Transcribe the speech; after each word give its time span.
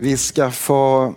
Vi 0.00 0.16
ska 0.16 0.50
få 0.50 1.14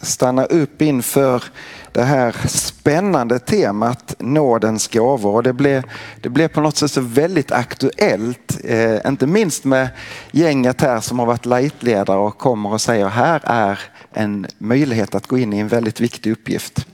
stanna 0.00 0.44
upp 0.44 0.82
inför 0.82 1.44
det 1.92 2.02
här 2.02 2.36
spännande 2.48 3.38
temat 3.38 4.14
nådens 4.18 4.88
gåvor. 4.88 5.34
Och 5.34 5.42
det, 5.42 5.52
blev, 5.52 5.82
det 6.20 6.28
blev 6.28 6.48
på 6.48 6.60
något 6.60 6.76
sätt 6.76 6.90
så 6.90 7.00
väldigt 7.00 7.52
aktuellt, 7.52 8.60
eh, 8.64 9.06
inte 9.06 9.26
minst 9.26 9.64
med 9.64 9.88
gänget 10.30 10.80
här 10.80 11.00
som 11.00 11.18
har 11.18 11.26
varit 11.26 11.46
lightledare 11.46 12.18
och 12.18 12.38
kommer 12.38 12.72
och 12.72 12.80
säger 12.80 13.08
här 13.08 13.40
är 13.44 13.80
en 14.12 14.46
möjlighet 14.58 15.14
att 15.14 15.26
gå 15.26 15.38
in 15.38 15.52
i 15.52 15.58
en 15.58 15.68
väldigt 15.68 16.00
viktig 16.00 16.32
uppgift. 16.32 16.86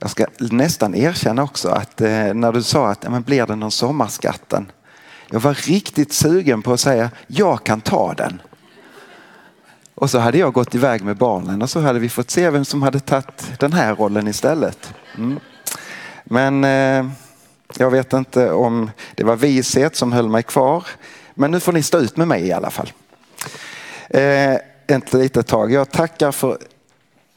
Jag 0.00 0.10
ska 0.10 0.26
nästan 0.38 0.94
erkänna 0.94 1.42
också 1.42 1.68
att 1.68 2.00
eh, 2.00 2.34
när 2.34 2.52
du 2.52 2.62
sa 2.62 2.88
att 2.88 3.10
men 3.10 3.22
blir 3.22 3.46
det 3.46 3.56
någon 3.56 3.70
sommarskatten? 3.70 4.72
Jag 5.30 5.40
var 5.40 5.54
riktigt 5.54 6.12
sugen 6.12 6.62
på 6.62 6.72
att 6.72 6.80
säga 6.80 7.10
jag 7.26 7.64
kan 7.64 7.80
ta 7.80 8.14
den. 8.14 8.40
Och 10.00 10.10
så 10.10 10.18
hade 10.18 10.38
jag 10.38 10.52
gått 10.52 10.74
iväg 10.74 11.04
med 11.04 11.16
barnen 11.16 11.62
och 11.62 11.70
så 11.70 11.80
hade 11.80 11.98
vi 11.98 12.08
fått 12.08 12.30
se 12.30 12.50
vem 12.50 12.64
som 12.64 12.82
hade 12.82 13.00
tagit 13.00 13.52
den 13.58 13.72
här 13.72 13.94
rollen 13.94 14.28
istället. 14.28 14.94
Mm. 15.16 15.38
Men 16.24 16.64
eh, 16.64 17.12
jag 17.78 17.90
vet 17.90 18.12
inte 18.12 18.50
om 18.50 18.90
det 19.14 19.24
var 19.24 19.36
vishet 19.36 19.96
som 19.96 20.12
höll 20.12 20.28
mig 20.28 20.42
kvar. 20.42 20.86
Men 21.34 21.50
nu 21.50 21.60
får 21.60 21.72
ni 21.72 21.82
stå 21.82 21.98
ut 21.98 22.16
med 22.16 22.28
mig 22.28 22.46
i 22.46 22.52
alla 22.52 22.70
fall. 22.70 22.92
Eh, 24.10 24.54
ett 24.86 25.12
litet 25.12 25.46
tag. 25.46 25.72
Jag 25.72 25.90
tackar 25.90 26.32
för 26.32 26.58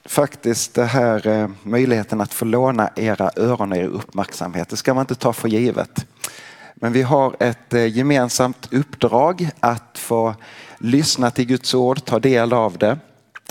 faktiskt 0.05 0.73
det 0.73 0.85
här 0.85 1.27
eh, 1.27 1.49
möjligheten 1.63 2.21
att 2.21 2.33
få 2.33 2.45
låna 2.45 2.89
era 2.95 3.31
öron 3.35 3.71
och 3.71 3.77
er 3.77 3.87
uppmärksamhet. 3.87 4.69
Det 4.69 4.77
ska 4.77 4.93
man 4.93 5.01
inte 5.01 5.15
ta 5.15 5.33
för 5.33 5.47
givet. 5.47 6.05
Men 6.75 6.93
vi 6.93 7.01
har 7.01 7.35
ett 7.39 7.73
eh, 7.73 7.97
gemensamt 7.97 8.73
uppdrag 8.73 9.49
att 9.59 9.97
få 9.97 10.35
lyssna 10.77 11.31
till 11.31 11.45
Guds 11.45 11.73
ord, 11.73 12.05
ta 12.05 12.19
del 12.19 12.53
av 12.53 12.77
det. 12.77 12.99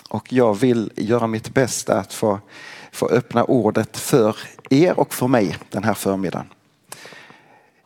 Och 0.09 0.33
jag 0.33 0.55
vill 0.55 0.93
göra 0.97 1.27
mitt 1.27 1.55
bästa 1.55 1.99
att 1.99 2.13
få, 2.13 2.41
få 2.93 3.09
öppna 3.09 3.45
ordet 3.45 3.97
för 3.97 4.37
er 4.71 5.01
och 5.01 5.15
för 5.15 5.29
mig 5.29 5.57
den 5.71 5.85
här 5.85 5.95
förmiddagen. 5.95 6.47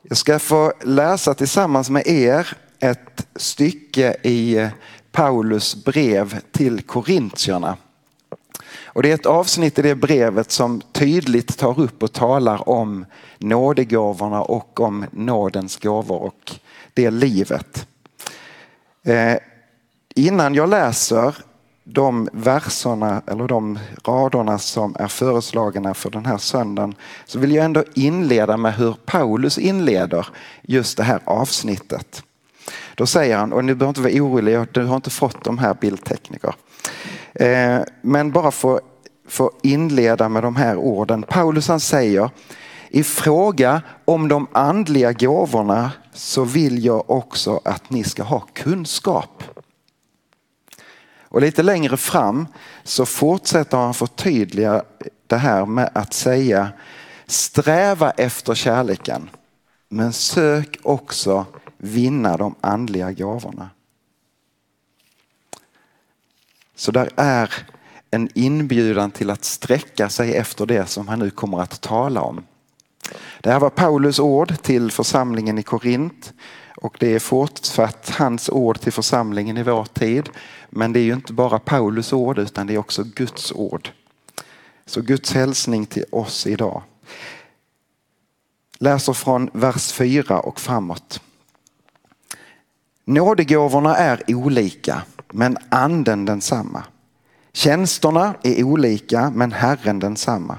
Jag 0.02 0.18
ska 0.18 0.38
få 0.38 0.72
läsa 0.84 1.34
tillsammans 1.34 1.90
med 1.90 2.06
er 2.06 2.56
ett 2.78 3.26
stycke 3.36 4.16
i 4.22 4.56
eh, 4.56 4.68
Paulus 5.12 5.84
brev 5.84 6.40
till 6.52 6.82
korintierna. 6.82 7.76
Och 8.84 9.02
det 9.02 9.10
är 9.10 9.14
ett 9.14 9.26
avsnitt 9.26 9.78
i 9.78 9.82
det 9.82 9.94
brevet 9.94 10.50
som 10.50 10.80
tydligt 10.92 11.58
tar 11.58 11.80
upp 11.80 12.02
och 12.02 12.12
talar 12.12 12.68
om 12.68 13.04
nådegåvorna 13.38 14.42
och 14.42 14.80
om 14.80 15.04
nådens 15.10 15.76
gåvor 15.76 16.22
och 16.22 16.52
det 16.94 17.10
livet. 17.10 17.86
Eh, 19.04 19.36
innan 20.14 20.54
jag 20.54 20.68
läser 20.68 21.36
de 21.84 22.28
verserna 22.32 23.22
eller 23.26 23.48
de 23.48 23.78
raderna 24.04 24.58
som 24.58 24.96
är 24.98 25.08
föreslagna 25.08 25.94
för 25.94 26.10
den 26.10 26.26
här 26.26 26.38
söndagen 26.38 26.94
så 27.26 27.38
vill 27.38 27.52
jag 27.52 27.64
ändå 27.64 27.84
inleda 27.94 28.56
med 28.56 28.74
hur 28.74 28.96
Paulus 29.04 29.58
inleder 29.58 30.26
just 30.62 30.96
det 30.96 31.02
här 31.02 31.20
avsnittet. 31.24 32.22
Då 32.94 33.06
säger 33.06 33.36
han, 33.36 33.52
och 33.52 33.64
ni 33.64 33.74
behöver 33.74 33.88
inte 33.88 34.00
vara 34.00 34.24
oroliga, 34.24 34.66
du 34.72 34.84
har 34.84 34.96
inte 34.96 35.10
fått 35.10 35.44
de 35.44 35.58
här 35.58 35.74
bildtekniker. 35.74 36.54
Eh, 37.40 37.80
men 38.02 38.30
bara 38.32 38.50
för 38.50 38.80
få 39.28 39.50
inleda 39.62 40.28
med 40.28 40.42
de 40.42 40.56
här 40.56 40.76
orden. 40.76 41.22
Paulus 41.22 41.68
han 41.68 41.80
säger, 41.80 42.30
i 42.88 43.02
fråga 43.04 43.82
om 44.04 44.28
de 44.28 44.46
andliga 44.52 45.12
gåvorna 45.12 45.92
så 46.12 46.44
vill 46.44 46.84
jag 46.84 47.10
också 47.10 47.60
att 47.64 47.90
ni 47.90 48.04
ska 48.04 48.22
ha 48.22 48.40
kunskap. 48.52 49.42
Och 51.20 51.40
lite 51.40 51.62
längre 51.62 51.96
fram 51.96 52.46
så 52.84 53.06
fortsätter 53.06 53.76
han 53.76 53.94
förtydliga 53.94 54.82
det 55.26 55.36
här 55.36 55.66
med 55.66 55.90
att 55.94 56.14
säga 56.14 56.68
sträva 57.26 58.10
efter 58.10 58.54
kärleken 58.54 59.30
men 59.88 60.12
sök 60.12 60.78
också 60.82 61.46
vinna 61.78 62.36
de 62.36 62.54
andliga 62.60 63.12
gåvorna. 63.12 63.70
Så 66.76 66.92
där 66.92 67.10
är 67.16 67.54
en 68.10 68.28
inbjudan 68.34 69.10
till 69.10 69.30
att 69.30 69.44
sträcka 69.44 70.08
sig 70.08 70.36
efter 70.36 70.66
det 70.66 70.86
som 70.86 71.08
han 71.08 71.18
nu 71.18 71.30
kommer 71.30 71.60
att 71.60 71.80
tala 71.80 72.20
om. 72.20 72.44
Det 73.40 73.50
här 73.50 73.60
var 73.60 73.70
Paulus 73.70 74.18
ord 74.18 74.62
till 74.62 74.90
församlingen 74.90 75.58
i 75.58 75.62
Korint 75.62 76.32
och 76.76 76.96
det 77.00 77.14
är 77.14 77.18
fortsatt 77.18 78.10
hans 78.10 78.48
ord 78.48 78.80
till 78.80 78.92
församlingen 78.92 79.56
i 79.56 79.62
vår 79.62 79.84
tid. 79.84 80.28
Men 80.70 80.92
det 80.92 81.00
är 81.00 81.04
ju 81.04 81.12
inte 81.12 81.32
bara 81.32 81.58
Paulus 81.58 82.12
ord 82.12 82.38
utan 82.38 82.66
det 82.66 82.74
är 82.74 82.78
också 82.78 83.04
Guds 83.04 83.52
ord. 83.52 83.90
Så 84.86 85.00
Guds 85.00 85.32
hälsning 85.32 85.86
till 85.86 86.04
oss 86.10 86.46
idag. 86.46 86.82
Läser 88.78 89.12
från 89.12 89.50
vers 89.52 89.92
4 89.92 90.40
och 90.40 90.60
framåt. 90.60 91.20
Nådegåvorna 93.04 93.96
är 93.96 94.22
olika 94.28 95.02
men 95.32 95.56
anden 95.68 96.24
densamma. 96.24 96.84
Tjänsterna 97.52 98.34
är 98.42 98.62
olika 98.62 99.30
men 99.30 99.52
Herren 99.52 99.98
densamma. 99.98 100.58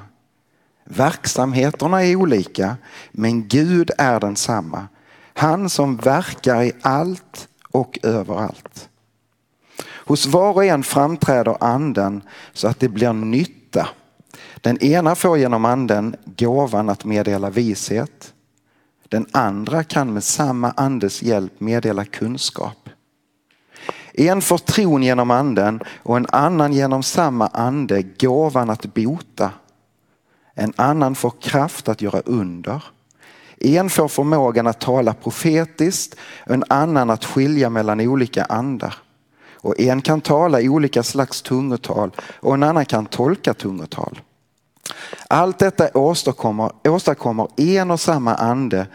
Verksamheterna 0.84 2.04
är 2.04 2.16
olika 2.16 2.78
men 3.12 3.48
Gud 3.48 3.92
är 3.98 4.20
densamma. 4.20 4.88
Han 5.34 5.70
som 5.70 5.98
verkar 5.98 6.64
i 6.64 6.72
allt 6.82 7.48
och 7.72 8.00
överallt. 8.04 8.90
Hos 10.08 10.26
var 10.26 10.54
och 10.54 10.66
en 10.66 10.84
framträder 10.84 11.58
anden 11.60 12.22
så 12.54 12.68
att 12.68 12.80
det 12.80 12.90
blir 12.90 13.14
nytta. 13.14 13.88
Den 14.62 14.84
ena 14.84 15.16
får 15.16 15.38
genom 15.38 15.66
anden 15.66 16.16
gåvan 16.26 16.90
att 16.90 17.06
meddela 17.06 17.50
vishet. 17.50 18.34
Den 19.10 19.26
andra 19.32 19.84
kan 19.84 20.14
med 20.14 20.24
samma 20.24 20.72
andes 20.72 21.24
hjälp 21.24 21.60
meddela 21.60 22.06
kunskap. 22.06 22.87
En 24.20 24.42
får 24.42 24.58
tron 24.58 25.04
genom 25.04 25.32
anden 25.32 25.80
och 26.04 26.18
en 26.18 26.28
annan 26.30 26.74
genom 26.74 27.04
samma 27.04 27.48
ande 27.48 28.02
gåvan 28.02 28.70
att 28.70 28.94
bota. 28.94 29.52
En 30.54 30.74
annan 30.76 31.16
får 31.16 31.34
kraft 31.42 31.90
att 31.90 32.02
göra 32.02 32.22
under. 32.26 32.84
En 33.60 33.90
får 33.90 34.08
förmågan 34.08 34.68
att 34.68 34.80
tala 34.80 35.14
profetiskt, 35.14 36.16
en 36.46 36.64
annan 36.70 37.10
att 37.10 37.26
skilja 37.26 37.70
mellan 37.70 38.00
olika 38.00 38.44
andar. 38.44 38.96
Och 39.54 39.80
en 39.80 40.02
kan 40.02 40.22
tala 40.22 40.62
i 40.62 40.70
olika 40.70 41.04
slags 41.04 41.42
tungotal 41.42 42.12
och 42.40 42.54
en 42.54 42.64
annan 42.64 42.86
kan 42.86 43.06
tolka 43.06 43.54
tungotal. 43.54 44.22
Allt 45.28 45.60
detta 45.60 45.90
åstadkommer, 45.94 46.72
åstadkommer 46.84 47.48
en 47.58 47.92
och 47.92 48.00
samma 48.00 48.36
ande 48.36 48.88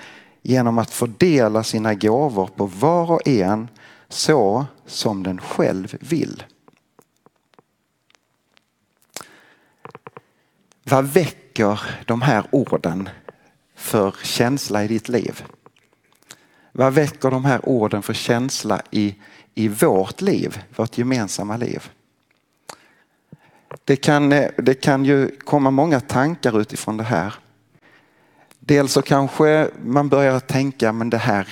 genom 0.43 0.79
att 0.79 0.91
fördela 0.91 1.63
sina 1.63 1.95
gåvor 1.95 2.47
på 2.57 2.67
var 2.67 3.11
och 3.11 3.29
en 3.29 3.69
så 4.13 4.67
som 4.87 5.23
den 5.23 5.41
själv 5.41 5.97
vill. 6.01 6.45
Vad 10.85 11.05
väcker 11.05 11.81
de 12.07 12.23
här 12.23 12.45
orden 12.51 13.09
för 13.75 14.15
känsla 14.23 14.85
i 14.85 14.89
ditt 14.89 15.09
liv? 15.09 15.45
Vad 16.73 16.93
väcker 16.93 17.31
de 17.31 17.45
här 17.45 17.69
orden 17.69 18.03
för 18.03 18.15
känsla 18.15 18.83
i, 18.91 19.15
i 19.55 19.69
vårt 19.69 20.21
liv, 20.21 20.63
vårt 20.77 20.99
gemensamma 20.99 21.57
liv? 21.57 21.91
Det 23.85 23.97
kan, 23.97 24.29
det 24.59 24.83
kan 24.83 25.05
ju 25.05 25.31
komma 25.39 25.71
många 25.71 26.01
tankar 26.01 26.61
utifrån 26.61 26.97
det 26.97 27.05
här. 27.05 27.35
Dels 28.59 28.93
så 28.93 29.03
kanske 29.03 29.71
man 29.85 30.09
börjar 30.09 30.41
tänka, 30.41 30.93
men 30.93 31.11
det 31.11 31.19
här, 31.19 31.49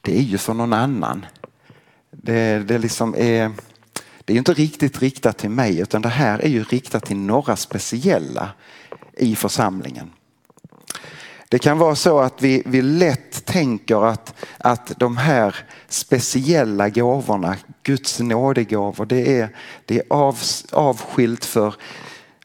det 0.00 0.18
är 0.18 0.22
ju 0.22 0.38
för 0.38 0.54
någon 0.54 0.72
annan. 0.72 1.26
Det, 2.26 2.58
det, 2.58 2.78
liksom 2.78 3.14
är, 3.14 3.52
det 4.24 4.32
är 4.32 4.36
inte 4.36 4.54
riktigt 4.54 5.02
riktat 5.02 5.38
till 5.38 5.50
mig 5.50 5.80
utan 5.80 6.02
det 6.02 6.08
här 6.08 6.38
är 6.38 6.48
ju 6.48 6.64
riktat 6.64 7.04
till 7.04 7.16
några 7.16 7.56
speciella 7.56 8.50
i 9.16 9.36
församlingen. 9.36 10.10
Det 11.48 11.58
kan 11.58 11.78
vara 11.78 11.94
så 11.94 12.18
att 12.18 12.42
vi, 12.42 12.62
vi 12.66 12.82
lätt 12.82 13.44
tänker 13.44 14.06
att, 14.06 14.34
att 14.58 14.92
de 14.98 15.16
här 15.16 15.56
speciella 15.88 16.88
gåvorna, 16.88 17.56
Guds 17.82 18.20
nådegåvor, 18.20 19.06
det 19.06 19.40
är, 19.40 19.48
det 19.84 19.98
är 19.98 20.04
av, 20.10 20.38
avskilt 20.72 21.44
för, 21.44 21.74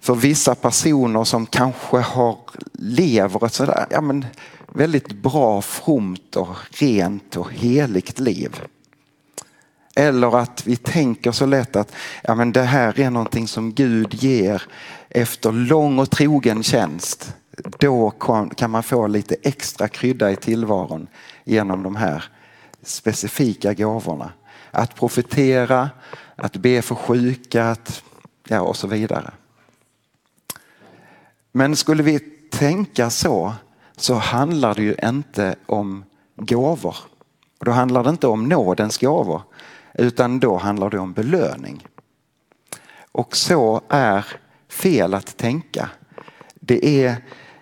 för 0.01 0.15
vissa 0.15 0.55
personer 0.55 1.23
som 1.23 1.45
kanske 1.45 1.97
har, 1.97 2.37
lever 2.73 3.45
ett 3.45 3.53
sådär, 3.53 3.85
ja 3.89 4.01
men, 4.01 4.25
väldigt 4.73 5.11
bra, 5.11 5.61
fromt 5.61 6.35
och 6.35 6.55
rent 6.71 7.37
och 7.37 7.51
heligt 7.51 8.19
liv. 8.19 8.61
Eller 9.95 10.37
att 10.37 10.67
vi 10.67 10.75
tänker 10.75 11.31
så 11.31 11.45
lätt 11.45 11.75
att 11.75 11.93
ja, 12.23 12.35
men 12.35 12.51
det 12.51 12.63
här 12.63 12.99
är 12.99 13.09
någonting 13.09 13.47
som 13.47 13.73
Gud 13.73 14.13
ger 14.13 14.63
efter 15.09 15.51
lång 15.51 15.99
och 15.99 16.09
trogen 16.09 16.63
tjänst. 16.63 17.33
Då 17.79 18.09
kan 18.55 18.71
man 18.71 18.83
få 18.83 19.07
lite 19.07 19.35
extra 19.43 19.87
krydda 19.87 20.31
i 20.31 20.35
tillvaron 20.35 21.07
genom 21.43 21.83
de 21.83 21.95
här 21.95 22.23
specifika 22.83 23.73
gåvorna. 23.73 24.31
Att 24.71 24.95
profetera, 24.95 25.89
att 26.35 26.55
be 26.55 26.81
för 26.81 26.95
sjuka 26.95 27.69
att, 27.69 28.03
ja, 28.47 28.61
och 28.61 28.77
så 28.77 28.87
vidare. 28.87 29.31
Men 31.51 31.75
skulle 31.75 32.03
vi 32.03 32.19
tänka 32.51 33.09
så 33.09 33.53
så 33.95 34.13
handlar 34.13 34.75
det 34.75 34.81
ju 34.83 34.95
inte 35.03 35.55
om 35.65 36.03
gåvor. 36.35 36.95
Då 37.59 37.71
handlar 37.71 38.03
det 38.03 38.09
inte 38.09 38.27
om 38.27 38.49
nådens 38.49 38.97
gåvor 38.97 39.41
utan 39.93 40.39
då 40.39 40.57
handlar 40.57 40.89
det 40.89 40.99
om 40.99 41.13
belöning. 41.13 41.87
Och 43.11 43.35
så 43.37 43.81
är 43.89 44.25
fel 44.69 45.13
att 45.13 45.37
tänka. 45.37 45.89
Det 46.55 47.05
är, 47.05 47.15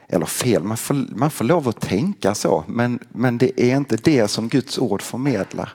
eller 0.08 0.26
fel, 0.26 0.64
man 0.64 0.78
får, 0.78 0.94
man 1.16 1.32
får 1.32 1.46
lov 1.46 1.68
att 1.68 1.82
tänka 1.82 2.36
så 2.36 2.64
men, 2.68 3.00
men 3.10 3.38
det 3.38 3.62
är 3.62 3.78
inte 3.78 3.98
det 3.98 4.28
som 4.28 4.48
Guds 4.48 4.80
ord 4.80 5.02
förmedlar. 5.02 5.74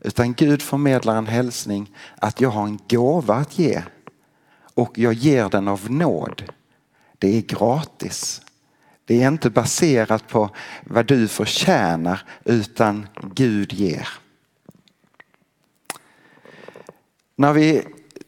Utan 0.00 0.34
Gud 0.34 0.62
förmedlar 0.62 1.16
en 1.16 1.26
hälsning 1.26 1.90
att 2.16 2.40
jag 2.40 2.50
har 2.50 2.64
en 2.64 2.78
gåva 2.88 3.34
att 3.34 3.58
ge 3.58 3.82
och 4.74 4.98
jag 4.98 5.12
ger 5.12 5.48
den 5.48 5.68
av 5.68 5.90
nåd. 5.90 6.42
Det 7.18 7.36
är 7.36 7.42
gratis. 7.42 8.42
Det 9.04 9.22
är 9.22 9.28
inte 9.28 9.50
baserat 9.50 10.28
på 10.28 10.50
vad 10.84 11.06
du 11.06 11.28
förtjänar 11.28 12.22
utan 12.44 13.06
Gud 13.34 13.72
ger. 13.72 14.08
När 17.42 17.52
vi 17.52 17.82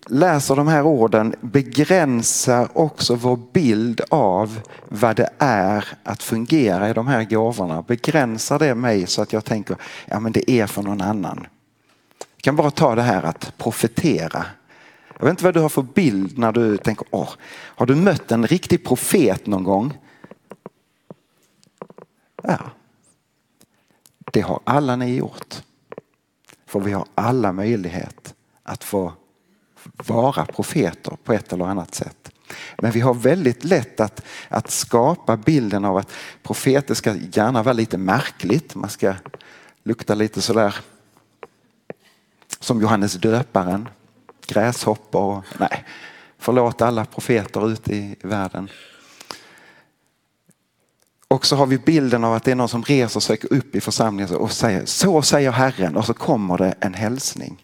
läser 0.07 0.57
de 0.57 0.69
här 0.69 0.83
orden 0.83 1.35
begränsar 1.41 2.69
också 2.79 3.15
vår 3.15 3.37
bild 3.53 4.01
av 4.11 4.61
vad 4.89 5.17
det 5.17 5.31
är 5.39 5.89
att 6.03 6.23
fungera 6.23 6.91
i 6.91 6.93
de 6.93 7.07
här 7.07 7.25
gåvorna. 7.25 7.83
Begränsar 7.83 8.59
det 8.59 8.75
mig 8.75 9.07
så 9.07 9.23
att 9.23 9.33
jag 9.33 9.45
tänker 9.45 9.77
ja 10.07 10.21
men 10.21 10.33
det 10.33 10.51
är 10.51 10.67
för 10.67 10.83
någon 10.83 11.01
annan. 11.01 11.47
Jag 12.37 12.43
kan 12.43 12.57
bara 12.57 12.71
ta 12.71 12.95
det 12.95 13.03
här 13.03 13.23
att 13.23 13.59
profetera. 13.59 14.47
Jag 15.19 15.25
vet 15.25 15.31
inte 15.31 15.45
vad 15.45 15.55
du 15.55 15.61
har 15.61 15.69
för 15.69 15.83
bild 15.83 16.39
när 16.39 16.53
du 16.53 16.77
tänker, 16.77 17.07
åh, 17.11 17.31
har 17.51 17.87
du 17.87 17.95
mött 17.95 18.33
en 18.33 18.47
riktig 18.47 18.85
profet 18.85 19.47
någon 19.47 19.65
gång? 19.65 19.99
Ja, 22.43 22.59
det 24.33 24.41
har 24.41 24.61
alla 24.65 24.97
ni 24.97 25.17
gjort. 25.17 25.63
För 26.67 26.81
vi 26.81 26.93
har 26.93 27.07
alla 27.15 27.53
möjlighet 27.53 28.35
att 28.65 28.85
få 28.85 29.13
vara 29.83 30.47
profeter 30.47 31.17
på 31.25 31.33
ett 31.33 31.53
eller 31.53 31.65
annat 31.65 31.95
sätt. 31.95 32.31
Men 32.79 32.91
vi 32.91 33.01
har 33.01 33.15
väldigt 33.15 33.65
lätt 33.65 34.01
att, 34.01 34.23
att 34.49 34.71
skapa 34.71 35.37
bilden 35.37 35.85
av 35.85 35.97
att 35.97 36.13
profeter 36.43 36.95
ska 36.95 37.15
gärna 37.15 37.63
vara 37.63 37.73
lite 37.73 37.99
märkligt. 37.99 38.75
Man 38.75 38.91
ska 38.91 39.15
lukta 39.83 40.15
lite 40.15 40.41
sådär 40.41 40.75
som 42.61 42.81
Johannes 42.81 43.15
döparen, 43.15 43.89
gräshoppor 44.47 45.37
och 45.37 45.45
nej, 45.59 45.85
förlåt 46.39 46.83
alla 46.83 47.05
profeter 47.05 47.71
ute 47.71 47.95
i 47.95 48.17
världen. 48.23 48.69
Och 51.29 51.47
så 51.47 51.57
har 51.57 51.67
vi 51.67 51.79
bilden 51.79 52.25
av 52.25 52.35
att 52.35 52.45
det 52.45 52.51
är 52.51 52.55
någon 52.55 52.69
som 52.69 52.83
reser 52.83 53.21
sig 53.21 53.39
upp 53.51 53.75
i 53.75 53.81
församlingen 53.81 54.37
och 54.37 54.53
säger 54.53 54.87
så 54.87 55.23
säger 55.23 55.51
Herren 55.51 55.97
och 55.97 56.07
så 56.07 56.15
kommer 56.15 56.59
det 56.59 56.75
en 56.81 56.95
hälsning. 56.95 57.64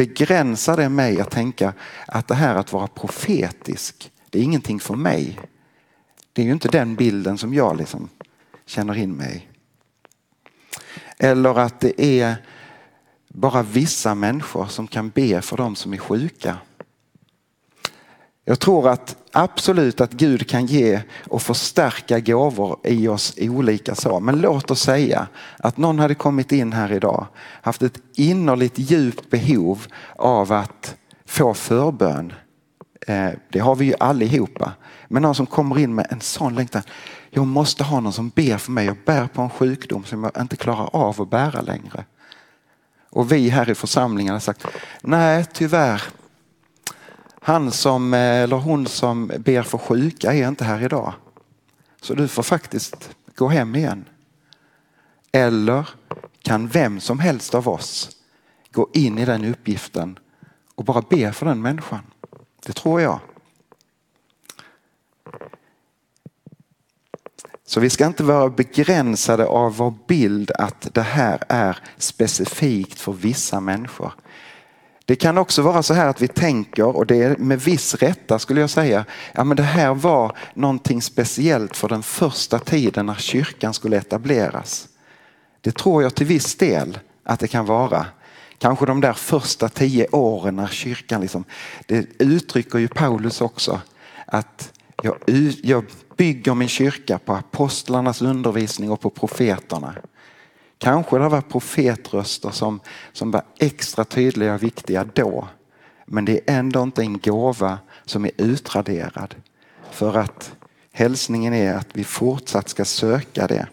Begränsar 0.00 0.76
det 0.76 0.88
mig 0.88 1.20
att 1.20 1.30
tänka 1.30 1.72
att 2.06 2.28
det 2.28 2.34
här 2.34 2.54
att 2.54 2.72
vara 2.72 2.86
profetisk, 2.86 4.12
det 4.30 4.38
är 4.38 4.42
ingenting 4.42 4.80
för 4.80 4.94
mig. 4.94 5.40
Det 6.32 6.42
är 6.42 6.46
ju 6.46 6.52
inte 6.52 6.68
den 6.68 6.94
bilden 6.94 7.38
som 7.38 7.54
jag 7.54 7.76
liksom 7.76 8.08
känner 8.66 8.98
in 8.98 9.12
mig 9.12 9.36
i. 9.36 9.48
Eller 11.18 11.58
att 11.58 11.80
det 11.80 12.02
är 12.02 12.36
bara 13.28 13.62
vissa 13.62 14.14
människor 14.14 14.66
som 14.66 14.86
kan 14.86 15.10
be 15.10 15.42
för 15.42 15.56
de 15.56 15.76
som 15.76 15.92
är 15.92 15.98
sjuka. 15.98 16.56
Jag 18.44 18.60
tror 18.60 18.88
att 18.88 19.16
absolut 19.32 20.00
att 20.00 20.12
Gud 20.12 20.48
kan 20.48 20.66
ge 20.66 21.02
och 21.28 21.42
förstärka 21.42 22.20
gåvor 22.20 22.78
i 22.84 23.08
oss 23.08 23.34
i 23.36 23.48
olika 23.48 23.94
så. 23.94 24.20
Men 24.20 24.40
låt 24.40 24.70
oss 24.70 24.82
säga 24.82 25.26
att 25.58 25.76
någon 25.76 25.98
hade 25.98 26.14
kommit 26.14 26.52
in 26.52 26.72
här 26.72 26.92
idag, 26.92 27.26
haft 27.62 27.82
ett 27.82 27.98
innerligt 28.14 28.78
djupt 28.78 29.30
behov 29.30 29.86
av 30.16 30.52
att 30.52 30.96
få 31.26 31.54
förbön. 31.54 32.32
Eh, 33.06 33.30
det 33.48 33.58
har 33.58 33.74
vi 33.74 33.84
ju 33.84 33.94
allihopa. 34.00 34.72
Men 35.08 35.22
någon 35.22 35.34
som 35.34 35.46
kommer 35.46 35.78
in 35.78 35.94
med 35.94 36.06
en 36.10 36.20
sån 36.20 36.54
längtan. 36.54 36.82
Jag 37.30 37.46
måste 37.46 37.84
ha 37.84 38.00
någon 38.00 38.12
som 38.12 38.28
ber 38.28 38.58
för 38.58 38.72
mig. 38.72 38.86
Jag 38.86 38.96
bär 39.06 39.26
på 39.26 39.42
en 39.42 39.50
sjukdom 39.50 40.04
som 40.04 40.24
jag 40.24 40.42
inte 40.42 40.56
klarar 40.56 40.96
av 40.96 41.22
att 41.22 41.30
bära 41.30 41.60
längre. 41.60 42.04
Och 43.10 43.32
vi 43.32 43.48
här 43.48 43.70
i 43.70 43.74
församlingen 43.74 44.32
har 44.32 44.40
sagt, 44.40 44.66
nej 45.02 45.44
tyvärr, 45.52 46.02
han 47.40 47.72
som, 47.72 48.14
eh, 48.14 48.20
eller 48.20 48.56
hon 48.56 48.86
som 48.86 49.32
ber 49.38 49.62
för 49.62 49.78
sjuka 49.78 50.32
är 50.32 50.48
inte 50.48 50.64
här 50.64 50.82
idag. 50.82 51.14
Så 52.00 52.14
du 52.14 52.28
får 52.28 52.42
faktiskt 52.42 53.10
gå 53.34 53.48
hem 53.48 53.74
igen. 53.76 54.04
Eller 55.32 55.88
kan 56.42 56.68
vem 56.68 57.00
som 57.00 57.18
helst 57.18 57.54
av 57.54 57.68
oss 57.68 58.16
gå 58.72 58.88
in 58.92 59.18
i 59.18 59.24
den 59.24 59.44
uppgiften 59.44 60.18
och 60.74 60.84
bara 60.84 61.02
be 61.10 61.32
för 61.32 61.46
den 61.46 61.62
människan. 61.62 62.02
Det 62.66 62.72
tror 62.72 63.00
jag. 63.00 63.20
Så 67.66 67.80
vi 67.80 67.90
ska 67.90 68.06
inte 68.06 68.24
vara 68.24 68.48
begränsade 68.48 69.46
av 69.46 69.76
vår 69.76 69.94
bild 70.06 70.50
att 70.50 70.94
det 70.94 71.02
här 71.02 71.42
är 71.48 71.78
specifikt 71.96 73.00
för 73.00 73.12
vissa 73.12 73.60
människor. 73.60 74.12
Det 75.10 75.16
kan 75.16 75.38
också 75.38 75.62
vara 75.62 75.82
så 75.82 75.94
här 75.94 76.08
att 76.08 76.22
vi 76.22 76.28
tänker, 76.28 76.96
och 76.96 77.06
det 77.06 77.22
är 77.22 77.36
med 77.36 77.60
viss 77.60 77.94
rätta 77.94 78.38
skulle 78.38 78.60
jag 78.60 78.70
säga, 78.70 79.04
ja 79.32 79.44
men 79.44 79.56
det 79.56 79.62
här 79.62 79.94
var 79.94 80.36
någonting 80.54 81.02
speciellt 81.02 81.76
för 81.76 81.88
den 81.88 82.02
första 82.02 82.58
tiden 82.58 83.06
när 83.06 83.14
kyrkan 83.14 83.74
skulle 83.74 83.96
etableras. 83.96 84.88
Det 85.60 85.72
tror 85.72 86.02
jag 86.02 86.14
till 86.14 86.26
viss 86.26 86.54
del 86.54 86.98
att 87.24 87.40
det 87.40 87.48
kan 87.48 87.66
vara. 87.66 88.06
Kanske 88.58 88.86
de 88.86 89.00
där 89.00 89.12
första 89.12 89.68
tio 89.68 90.06
åren 90.08 90.56
när 90.56 90.66
kyrkan, 90.66 91.20
liksom, 91.20 91.44
det 91.86 92.06
uttrycker 92.18 92.78
ju 92.78 92.88
Paulus 92.88 93.40
också, 93.40 93.80
att 94.26 94.72
jag, 95.02 95.16
jag 95.62 95.84
bygger 96.16 96.54
min 96.54 96.68
kyrka 96.68 97.18
på 97.18 97.32
apostlarnas 97.32 98.22
undervisning 98.22 98.90
och 98.90 99.00
på 99.00 99.10
profeterna. 99.10 99.94
Kanske 100.80 101.18
det 101.18 101.28
var 101.28 101.40
profetröster 101.40 102.50
som, 102.50 102.80
som 103.12 103.30
var 103.30 103.42
extra 103.58 104.04
tydliga 104.04 104.54
och 104.54 104.62
viktiga 104.62 105.04
då. 105.04 105.48
Men 106.06 106.24
det 106.24 106.50
är 106.50 106.58
ändå 106.58 106.82
inte 106.82 107.02
en 107.02 107.18
gåva 107.18 107.78
som 108.04 108.24
är 108.24 108.30
utraderad. 108.36 109.34
För 109.90 110.16
att 110.16 110.54
hälsningen 110.92 111.54
är 111.54 111.74
att 111.74 111.88
vi 111.92 112.04
fortsatt 112.04 112.68
ska 112.68 112.84
söka 112.84 113.46
det. 113.46 113.66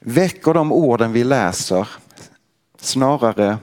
Väcker 0.00 0.54
de 0.54 0.72
orden 0.72 1.12
vi 1.12 1.24
läser 1.24 1.88
snarare 2.80 3.58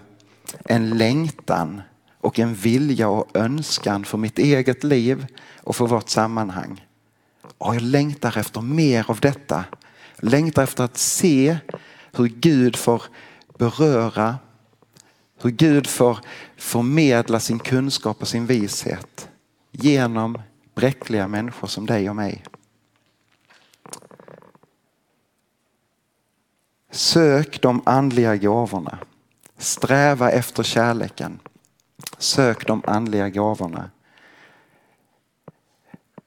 en 0.65 0.97
längtan 0.97 1.81
och 2.21 2.39
en 2.39 2.53
vilja 2.53 3.09
och 3.09 3.37
önskan 3.37 4.05
för 4.05 4.17
mitt 4.17 4.39
eget 4.39 4.83
liv 4.83 5.25
och 5.63 5.75
för 5.75 5.87
vårt 5.87 6.09
sammanhang? 6.09 6.86
Och 7.57 7.75
jag 7.75 7.81
längtar 7.81 8.37
efter 8.37 8.61
mer 8.61 9.05
av 9.09 9.19
detta. 9.19 9.65
Jag 10.21 10.31
längtar 10.31 10.63
efter 10.63 10.83
att 10.83 10.97
se 10.97 11.57
hur 12.11 12.27
Gud 12.27 12.75
får 12.75 13.03
beröra, 13.57 14.37
hur 15.41 15.49
Gud 15.49 15.87
får 15.87 16.19
förmedla 16.57 17.39
sin 17.39 17.59
kunskap 17.59 18.21
och 18.21 18.27
sin 18.27 18.45
vishet 18.45 19.29
genom 19.71 20.41
bräckliga 20.75 21.27
människor 21.27 21.67
som 21.67 21.85
dig 21.85 22.09
och 22.09 22.15
mig. 22.15 22.43
Sök 26.91 27.61
de 27.61 27.81
andliga 27.85 28.35
gåvorna. 28.35 28.97
Sträva 29.57 30.31
efter 30.31 30.63
kärleken. 30.63 31.39
Sök 32.17 32.67
de 32.67 32.81
andliga 32.87 33.29
gåvorna. 33.29 33.89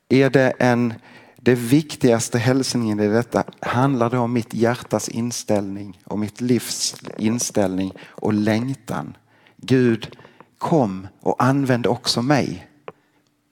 Är 0.09 0.31
det 0.31 0.51
en, 0.59 0.95
det 1.43 1.55
viktigaste 1.55 2.39
hälsningen 2.39 3.01
i 3.01 3.09
detta, 3.09 3.45
handlar 3.61 4.15
om 4.15 4.33
mitt 4.33 4.55
hjärtas 4.55 5.09
inställning 5.09 6.01
och 6.05 6.19
mitt 6.19 6.41
livs 6.41 6.97
inställning 7.19 7.93
och 8.09 8.33
längtan. 8.33 9.17
Gud, 9.57 10.17
kom 10.59 11.09
och 11.21 11.43
använd 11.43 11.87
också 11.87 12.23
mig 12.23 12.69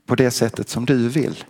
på 0.06 0.14
det 0.14 0.30
sättet 0.30 0.68
som 0.68 0.86
du 0.86 1.08
vill. 1.08 1.44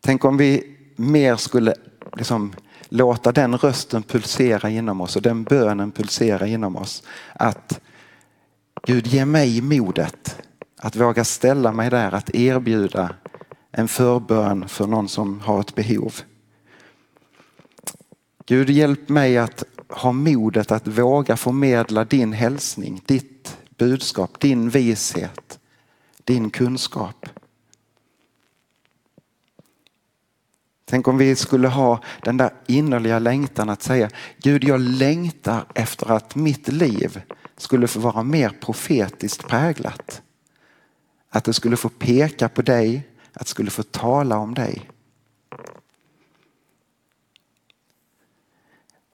Tänk 0.00 0.24
om 0.24 0.36
vi 0.36 0.76
mer 0.96 1.36
skulle 1.36 1.74
liksom 2.16 2.54
låta 2.88 3.32
den 3.32 3.56
rösten 3.56 4.02
pulsera 4.02 4.70
inom 4.70 5.00
oss 5.00 5.16
och 5.16 5.22
den 5.22 5.44
bönen 5.44 5.92
pulsera 5.92 6.46
inom 6.46 6.76
oss. 6.76 7.02
Att 7.32 7.80
Gud 8.82 9.06
ge 9.06 9.24
mig 9.24 9.60
modet 9.60 10.42
att 10.78 10.96
våga 10.96 11.24
ställa 11.24 11.72
mig 11.72 11.90
där, 11.90 12.14
att 12.14 12.34
erbjuda 12.34 13.14
en 13.70 13.88
förbön 13.88 14.68
för 14.68 14.86
någon 14.86 15.08
som 15.08 15.40
har 15.40 15.60
ett 15.60 15.74
behov. 15.74 16.14
Gud 18.46 18.70
hjälp 18.70 19.08
mig 19.08 19.38
att 19.38 19.64
ha 19.88 20.12
modet 20.12 20.72
att 20.72 20.86
våga 20.86 21.36
förmedla 21.36 22.04
din 22.04 22.32
hälsning, 22.32 23.00
ditt 23.06 23.58
budskap, 23.76 24.40
din 24.40 24.70
vishet, 24.70 25.58
din 26.24 26.50
kunskap. 26.50 27.26
Tänk 30.84 31.08
om 31.08 31.18
vi 31.18 31.36
skulle 31.36 31.68
ha 31.68 32.02
den 32.22 32.36
där 32.36 32.50
innerliga 32.66 33.18
längtan 33.18 33.68
att 33.68 33.82
säga 33.82 34.10
Gud 34.42 34.64
jag 34.64 34.80
längtar 34.80 35.64
efter 35.74 36.10
att 36.10 36.34
mitt 36.34 36.68
liv 36.68 37.22
skulle 37.56 37.86
få 37.86 38.00
vara 38.00 38.22
mer 38.22 38.48
profetiskt 38.48 39.48
präglat. 39.48 40.22
Att 41.30 41.44
det 41.44 41.52
skulle 41.52 41.76
få 41.76 41.88
peka 41.88 42.48
på 42.48 42.62
dig, 42.62 43.08
att 43.32 43.40
det 43.40 43.48
skulle 43.48 43.70
få 43.70 43.82
tala 43.82 44.38
om 44.38 44.54
dig. 44.54 44.90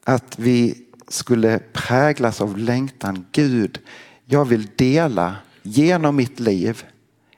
Att 0.04 0.38
vi 0.38 0.87
skulle 1.09 1.59
präglas 1.59 2.40
av 2.40 2.59
längtan. 2.59 3.26
Gud, 3.33 3.80
jag 4.25 4.44
vill 4.44 4.71
dela 4.76 5.37
genom 5.62 6.16
mitt 6.16 6.40
liv 6.40 6.85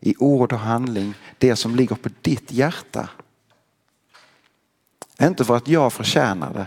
i 0.01 0.15
ord 0.19 0.53
och 0.53 0.59
handling 0.59 1.15
det 1.39 1.57
som 1.57 1.77
ligger 1.77 1.97
på 1.97 2.09
ditt 2.23 2.53
hjärta. 2.53 3.09
Inte 5.21 5.45
för 5.45 5.57
att 5.57 5.69
jag 5.69 5.93
förtjänar 5.93 6.55
det 6.55 6.67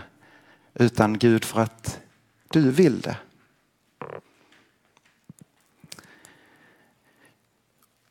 utan 0.84 1.18
Gud 1.18 1.44
för 1.44 1.60
att 1.60 2.00
du 2.48 2.70
vill 2.70 3.00
det. 3.00 3.16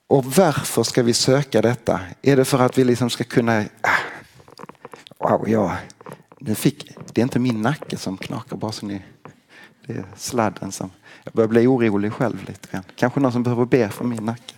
Och 0.10 0.26
varför 0.26 0.84
ska 0.84 1.04
vi 1.04 1.14
söka 1.14 1.62
detta? 1.62 2.00
Är 2.22 2.36
det 2.36 2.46
för 2.46 2.60
att 2.60 2.78
vi 2.78 2.84
liksom 2.84 3.10
ska 3.10 3.24
kunna... 3.24 3.66
Ah, 3.82 5.38
wow, 5.38 5.50
ja, 5.50 5.78
nu 6.40 6.56
fick, 6.56 6.98
det 7.14 7.22
är 7.22 7.24
inte 7.24 7.40
min 7.40 7.62
nacke 7.62 7.98
som 7.98 8.18
knakar 8.18 8.58
bara 8.58 8.72
så 8.72 8.86
ni... 8.86 9.02
Det 9.86 9.94
är 9.94 10.06
sladden 10.16 10.72
som... 10.72 10.92
Jag 11.24 11.34
börjar 11.34 11.48
bli 11.48 11.68
orolig 11.68 12.14
själv 12.14 12.44
lite 12.48 12.68
grann. 12.72 12.84
Kanske 12.96 13.20
någon 13.20 13.32
som 13.32 13.44
behöver 13.44 13.66
be 13.66 13.90
för 13.90 14.06
min 14.06 14.26
nacke. 14.26 14.54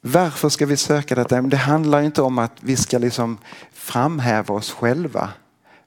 Varför 0.00 0.48
ska 0.48 0.66
vi 0.66 0.76
söka 0.76 1.14
detta? 1.14 1.42
Det 1.42 1.56
handlar 1.56 2.02
inte 2.02 2.22
om 2.22 2.38
att 2.38 2.52
vi 2.60 2.76
ska 2.76 2.98
liksom 2.98 3.38
framhäva 3.72 4.54
oss 4.54 4.70
själva. 4.70 5.30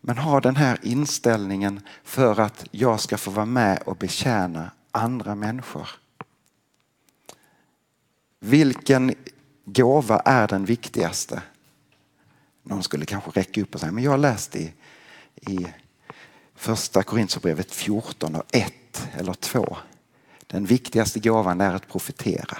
Men 0.01 0.17
ha 0.17 0.41
den 0.41 0.55
här 0.55 0.79
inställningen 0.81 1.79
för 2.03 2.39
att 2.39 2.65
jag 2.71 2.99
ska 2.99 3.17
få 3.17 3.31
vara 3.31 3.45
med 3.45 3.79
och 3.85 3.95
betjäna 3.95 4.71
andra 4.91 5.35
människor. 5.35 5.89
Vilken 8.39 9.15
gåva 9.65 10.19
är 10.19 10.47
den 10.47 10.65
viktigaste? 10.65 11.41
Någon 12.63 12.83
skulle 12.83 13.05
kanske 13.05 13.31
räcka 13.31 13.61
upp 13.61 13.73
och 13.73 13.79
säga, 13.79 13.91
men 13.91 14.03
jag 14.03 14.11
har 14.11 14.17
läst 14.17 14.55
i, 14.55 14.73
i 15.35 15.67
första 16.55 17.03
Korinthierbrevet 17.03 17.71
14 17.71 18.35
och 18.35 18.43
1 18.55 18.73
eller 19.13 19.33
2. 19.33 19.77
Den 20.47 20.65
viktigaste 20.65 21.19
gåvan 21.19 21.61
är 21.61 21.73
att 21.73 21.87
profetera. 21.87 22.57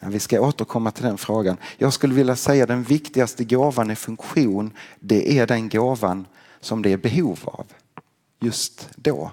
Vi 0.00 0.20
ska 0.20 0.40
återkomma 0.40 0.90
till 0.90 1.04
den 1.04 1.18
frågan. 1.18 1.56
Jag 1.78 1.92
skulle 1.92 2.14
vilja 2.14 2.36
säga 2.36 2.66
den 2.66 2.82
viktigaste 2.82 3.44
gåvan 3.44 3.90
i 3.90 3.96
funktion, 3.96 4.70
det 5.00 5.38
är 5.38 5.46
den 5.46 5.68
gåvan 5.68 6.26
som 6.60 6.82
det 6.82 6.92
är 6.92 6.96
behov 6.96 7.38
av 7.44 7.66
just 8.40 8.88
då. 8.96 9.30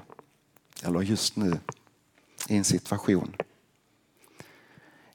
Eller 0.84 1.02
just 1.02 1.36
nu 1.36 1.60
i 2.50 2.58
en 2.58 2.64
situation. 2.64 3.36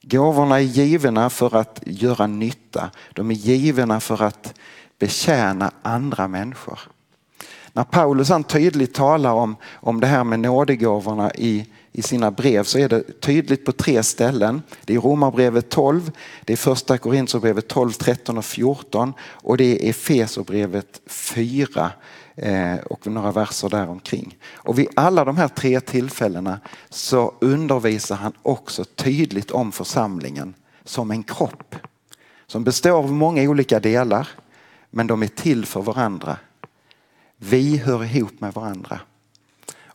Gåvorna 0.01 0.55
är 0.55 0.63
givna 0.63 1.29
för 1.29 1.55
att 1.55 1.79
göra 1.85 2.27
nytta. 2.27 2.91
De 3.13 3.31
är 3.31 3.35
givna 3.35 3.99
för 3.99 4.21
att 4.21 4.53
betjäna 4.99 5.71
andra 5.81 6.27
människor. 6.27 6.79
När 7.73 7.83
Paulus 7.83 8.29
han 8.29 8.43
tydligt 8.43 8.93
talar 8.93 9.33
om, 9.33 9.55
om 9.73 9.99
det 9.99 10.07
här 10.07 10.23
med 10.23 10.39
nådegåvorna 10.39 11.31
i, 11.31 11.67
i 11.91 12.01
sina 12.01 12.31
brev 12.31 12.63
så 12.63 12.77
är 12.77 12.89
det 12.89 13.21
tydligt 13.21 13.65
på 13.65 13.71
tre 13.71 14.03
ställen. 14.03 14.61
Det 14.85 14.95
är 14.95 14.99
Romarbrevet 14.99 15.69
12, 15.69 16.11
det 16.45 16.53
är 16.53 16.57
första 16.57 16.97
Korinthierbrevet 16.97 17.67
12, 17.67 17.91
13 17.91 18.37
och 18.37 18.45
14 18.45 19.13
och 19.21 19.57
det 19.57 19.63
är 19.63 19.89
Efeserbrevet 19.89 21.01
4 21.07 21.91
Eh, 22.41 22.77
och 22.77 23.07
några 23.07 23.31
verser 23.31 23.69
däromkring. 23.69 24.37
Och 24.53 24.79
vid 24.79 24.87
alla 24.95 25.25
de 25.25 25.37
här 25.37 25.47
tre 25.47 25.81
tillfällena 25.81 26.59
så 26.89 27.33
undervisar 27.41 28.15
han 28.15 28.33
också 28.41 28.85
tydligt 28.85 29.51
om 29.51 29.71
församlingen 29.71 30.53
som 30.83 31.11
en 31.11 31.23
kropp 31.23 31.75
som 32.47 32.63
består 32.63 32.91
av 32.91 33.11
många 33.11 33.49
olika 33.49 33.79
delar 33.79 34.27
men 34.89 35.07
de 35.07 35.23
är 35.23 35.27
till 35.27 35.65
för 35.65 35.81
varandra. 35.81 36.37
Vi 37.37 37.77
hör 37.77 38.03
ihop 38.03 38.41
med 38.41 38.53
varandra 38.53 38.99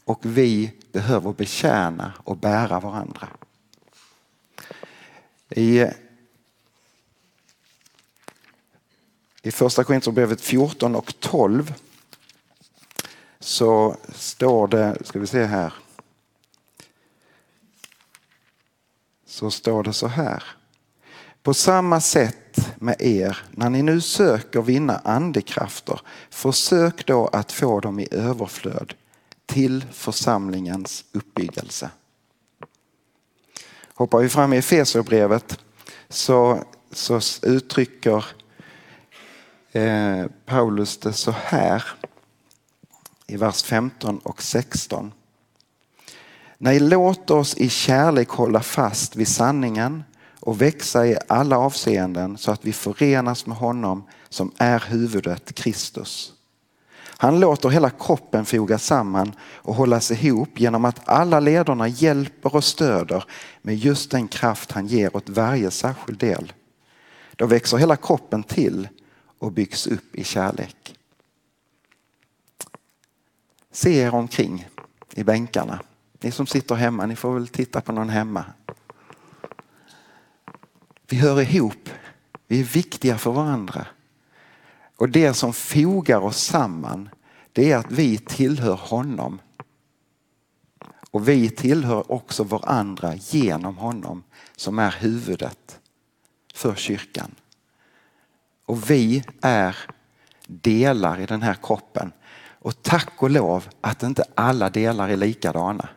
och 0.05 0.21
vi 0.23 0.73
behöver 0.93 1.33
betjäna 1.33 2.13
och 2.25 2.37
bära 2.37 2.81
varandra. 2.81 3.29
I, 5.51 5.85
i 9.43 9.51
första 9.51 9.85
Korinthierbrevet 9.85 10.41
14 10.41 10.97
och 10.97 11.15
12 11.21 11.75
så 13.47 13.97
står 14.15 14.69
det, 14.69 14.97
ska 15.05 15.19
vi 15.19 15.27
se 15.27 15.45
här, 15.45 15.73
så 19.27 19.51
står 19.51 19.83
det 19.83 19.93
så 19.93 20.07
här. 20.07 20.43
På 21.43 21.55
samma 21.55 22.01
sätt 22.01 22.75
med 22.77 22.97
er, 22.99 23.39
när 23.51 23.71
ni 23.71 23.83
nu 23.83 24.01
söker 24.01 24.63
vinna 24.63 25.01
andekrafter, 25.05 26.01
försök 26.31 27.07
då 27.07 27.27
att 27.27 27.53
få 27.53 27.81
dem 27.81 28.01
i 28.01 28.09
överflöd 28.11 28.95
till 29.47 29.85
församlingens 29.93 31.05
uppbyggelse. 31.13 31.91
Hoppar 33.95 34.19
vi 34.19 34.29
fram 34.29 34.53
i 34.53 34.57
Efesierbrevet 34.57 35.59
så, 36.09 36.65
så 36.93 37.21
uttrycker 37.43 38.27
eh, 39.73 40.27
Paulus 40.47 40.99
det 40.99 41.13
så 41.13 41.31
här 41.31 41.85
i 43.27 43.37
vers 43.37 43.63
15 43.63 44.19
och 44.19 44.43
16. 44.43 45.13
Nej, 46.59 46.81
låt 46.81 47.31
oss 47.31 47.55
i 47.57 47.69
kärlek 47.69 48.29
hålla 48.29 48.61
fast 48.61 49.17
vid 49.17 49.29
sanningen 49.29 50.05
och 50.41 50.63
växa 50.63 51.07
i 51.07 51.17
alla 51.29 51.59
avseenden 51.59 52.39
så 52.39 52.51
att 52.51 52.65
vi 52.65 52.73
förenas 52.73 53.47
med 53.47 53.57
honom 53.57 54.05
som 54.29 54.53
är 54.59 54.85
huvudet 54.89 55.55
Kristus. 55.55 56.33
Han 57.19 57.41
låter 57.41 57.69
hela 57.69 57.91
kroppen 57.91 58.45
fogas 58.45 58.87
samman 58.87 59.33
och 59.41 59.75
hållas 59.75 60.11
ihop 60.11 60.61
genom 60.61 60.85
att 60.85 61.09
alla 61.09 61.41
lederna 61.41 61.89
hjälper 61.89 62.57
och 62.57 62.65
stöder 62.65 63.25
med 63.63 63.77
just 63.77 64.11
den 64.11 64.29
kraft 64.29 64.73
han 64.73 64.87
ger 64.87 65.17
åt 65.17 65.29
varje 65.29 65.71
särskild 65.71 66.19
del. 66.19 66.53
Då 67.37 67.47
växer 67.47 67.77
hela 67.77 67.97
kroppen 67.97 68.43
till 68.43 68.89
och 69.39 69.53
byggs 69.53 69.87
upp 69.87 70.15
i 70.15 70.25
kärlek. 70.25 70.97
Se 73.77 73.91
er 73.91 74.15
omkring 74.15 74.69
i 75.15 75.25
bänkarna. 75.25 75.81
Ni 76.21 76.31
som 76.31 76.47
sitter 76.47 76.75
hemma, 76.75 77.07
ni 77.07 77.17
får 77.17 77.35
väl 77.35 77.49
titta 77.49 77.81
på 77.81 77.93
någon 77.93 78.09
hemma. 78.09 78.45
Vi 81.09 81.17
hör 81.17 81.41
ihop. 81.41 81.89
Vi 82.47 82.61
är 82.61 82.65
viktiga 82.65 83.19
för 83.19 83.31
varandra. 83.31 83.87
Och 84.97 85.09
det 85.09 85.35
som 85.35 85.53
fogar 85.53 86.21
oss 86.21 86.43
samman 86.43 87.09
det 87.53 87.73
är 87.73 87.77
att 87.77 87.91
vi 87.91 88.19
tillhör 88.19 88.77
honom. 88.77 89.41
Och 91.11 91.29
vi 91.29 91.51
tillhör 91.51 92.13
också 92.13 92.45
varandra 92.45 93.15
genom 93.15 93.77
honom 93.77 94.23
som 94.57 94.79
är 94.79 94.91
huvudet 94.91 95.81
för 96.55 96.75
kyrkan. 96.75 97.35
Och 98.67 98.91
vi 98.91 99.25
är 99.41 99.77
delar 100.47 101.21
i 101.21 101.27
den 101.27 101.43
här 101.43 101.57
kroppen. 101.63 102.13
Och 102.67 102.83
tack 102.83 103.23
och 103.23 103.31
lov 103.31 103.69
att 103.81 104.03
inte 104.03 104.25
alla 104.35 104.71
delar 104.71 105.09
är 105.09 105.17
likadana. 105.17 105.89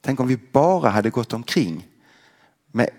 Tänk 0.00 0.20
om 0.20 0.26
vi 0.26 0.36
bara 0.52 0.88
hade 0.88 1.10
gått 1.10 1.32
omkring 1.32 1.88
med 2.72 2.90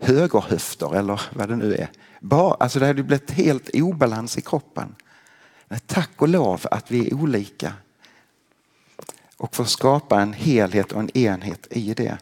högerhöfter 0.00 0.96
eller 0.96 1.20
vad 1.32 1.48
det 1.48 1.56
nu 1.56 1.74
är. 1.74 1.90
Bara, 2.20 2.54
alltså 2.54 2.78
det 2.78 2.86
hade 2.86 3.02
blivit 3.02 3.30
helt 3.30 3.70
obalans 3.74 4.38
i 4.38 4.40
kroppen. 4.40 4.94
Men 5.68 5.80
tack 5.86 6.10
och 6.16 6.28
lov 6.28 6.60
att 6.70 6.90
vi 6.90 7.08
är 7.08 7.14
olika 7.14 7.72
och 9.36 9.54
får 9.56 9.64
skapa 9.64 10.20
en 10.20 10.32
helhet 10.32 10.92
och 10.92 11.00
en 11.00 11.16
enhet 11.16 11.66
i 11.70 11.94
det. 11.94 12.18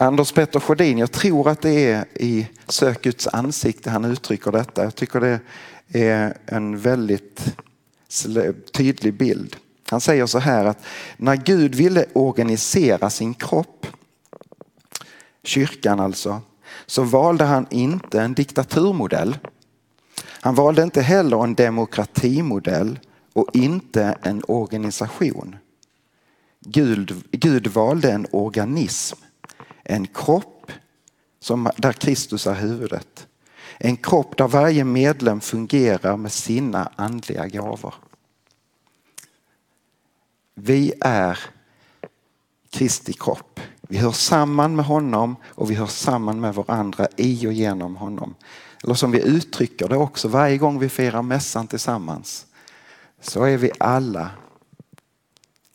Anders 0.00 0.32
Petter 0.32 0.60
Sjödin, 0.60 0.98
jag 0.98 1.12
tror 1.12 1.48
att 1.48 1.62
det 1.62 1.92
är 1.92 2.04
i 2.14 2.48
Sök 2.68 3.02
Guds 3.02 3.26
ansikte 3.26 3.90
han 3.90 4.04
uttrycker 4.04 4.52
detta. 4.52 4.84
Jag 4.84 4.94
tycker 4.94 5.20
det 5.20 5.40
är 5.92 6.38
en 6.46 6.78
väldigt 6.78 7.56
tydlig 8.72 9.14
bild. 9.14 9.56
Han 9.90 10.00
säger 10.00 10.26
så 10.26 10.38
här 10.38 10.64
att 10.64 10.82
när 11.16 11.36
Gud 11.36 11.74
ville 11.74 12.06
organisera 12.12 13.10
sin 13.10 13.34
kropp, 13.34 13.86
kyrkan 15.44 16.00
alltså, 16.00 16.40
så 16.86 17.02
valde 17.02 17.44
han 17.44 17.66
inte 17.70 18.20
en 18.20 18.34
diktaturmodell. 18.34 19.38
Han 20.24 20.54
valde 20.54 20.82
inte 20.82 21.02
heller 21.02 21.44
en 21.44 21.54
demokratimodell 21.54 22.98
och 23.32 23.48
inte 23.52 24.18
en 24.22 24.42
organisation. 24.48 25.56
Gud, 26.60 27.24
Gud 27.30 27.66
valde 27.66 28.12
en 28.12 28.26
organism, 28.30 29.18
en 29.88 30.06
kropp 30.06 30.72
som, 31.40 31.70
där 31.76 31.92
Kristus 31.92 32.46
är 32.46 32.54
huvudet. 32.54 33.26
En 33.78 33.96
kropp 33.96 34.36
där 34.36 34.48
varje 34.48 34.84
medlem 34.84 35.40
fungerar 35.40 36.16
med 36.16 36.32
sina 36.32 36.92
andliga 36.96 37.48
gåvor. 37.48 37.94
Vi 40.54 40.92
är 41.00 41.38
Kristi 42.70 43.12
kropp. 43.12 43.60
Vi 43.80 43.96
hör 43.96 44.12
samman 44.12 44.76
med 44.76 44.84
honom 44.84 45.36
och 45.44 45.70
vi 45.70 45.74
hör 45.74 45.86
samman 45.86 46.40
med 46.40 46.54
varandra 46.54 47.08
i 47.16 47.46
och 47.46 47.52
genom 47.52 47.96
honom. 47.96 48.34
Eller 48.84 48.94
som 48.94 49.10
vi 49.10 49.22
uttrycker 49.22 49.88
det 49.88 49.96
också 49.96 50.28
varje 50.28 50.58
gång 50.58 50.78
vi 50.78 50.88
firar 50.88 51.22
mässan 51.22 51.66
tillsammans. 51.66 52.46
Så 53.20 53.44
är 53.44 53.56
vi 53.56 53.70
alla 53.78 54.30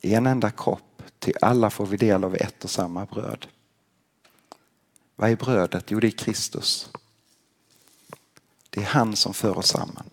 i 0.01 0.13
en 0.13 0.27
enda 0.27 0.51
kropp, 0.51 1.03
till 1.20 1.38
alla 1.41 1.70
får 1.70 1.86
vi 1.86 1.98
del 1.98 2.24
av 2.24 2.36
ett 2.36 2.63
och 2.63 2.70
samma 2.70 3.05
bröd. 3.05 3.48
Vad 5.24 5.32
är 5.32 5.36
brödet? 5.36 5.86
Jo, 5.88 6.00
det 6.00 6.08
är 6.08 6.12
Kristus. 6.12 6.89
Det 8.70 8.82
är 8.82 8.86
han 8.86 9.15
som 9.15 9.34
för 9.34 9.58
oss 9.58 9.68
samman. 9.68 10.10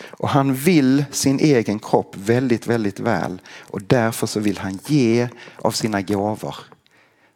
Och 0.00 0.28
han 0.28 0.54
vill 0.54 1.04
sin 1.10 1.38
egen 1.38 1.78
kropp 1.78 2.16
väldigt, 2.16 2.66
väldigt 2.66 3.00
väl 3.00 3.40
och 3.60 3.82
därför 3.82 4.26
så 4.26 4.40
vill 4.40 4.58
han 4.58 4.78
ge 4.86 5.28
av 5.56 5.70
sina 5.70 6.02
gåvor 6.02 6.56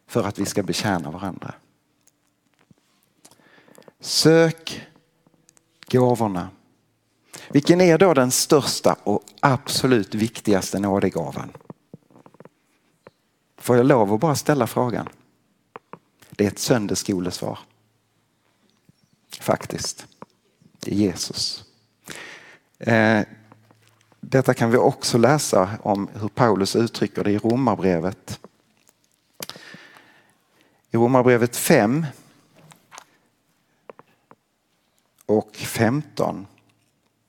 för 0.07 0.23
att 0.23 0.39
vi 0.39 0.45
ska 0.45 0.63
betjäna 0.63 1.11
varandra. 1.11 1.53
Sök 3.99 4.81
gåvorna. 5.91 6.49
Vilken 7.49 7.81
är 7.81 7.97
då 7.97 8.13
den 8.13 8.31
största 8.31 8.95
och 9.03 9.23
absolut 9.39 10.15
viktigaste 10.15 10.79
nådegåvan? 10.79 11.51
Får 13.57 13.77
jag 13.77 13.85
lov 13.85 14.13
att 14.13 14.19
bara 14.19 14.35
ställa 14.35 14.67
frågan? 14.67 15.09
Det 16.39 16.45
är 16.45 16.47
ett 16.47 16.59
sönderskolesvar, 16.59 17.59
Faktiskt. 19.39 20.07
Det 20.79 20.91
är 20.91 20.95
Jesus. 20.95 21.63
Eh, 22.77 23.21
detta 24.19 24.53
kan 24.53 24.71
vi 24.71 24.77
också 24.77 25.17
läsa 25.17 25.69
om 25.81 26.09
hur 26.13 26.27
Paulus 26.27 26.75
uttrycker 26.75 27.23
det 27.23 27.31
i 27.31 27.37
Romarbrevet. 27.37 28.39
I 30.91 30.97
Romarbrevet 30.97 31.55
5 31.55 32.05
och 35.25 35.55
15 35.55 36.47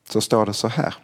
så 0.08 0.20
står 0.20 0.46
det 0.46 0.54
så 0.54 0.68
här. 0.68 0.94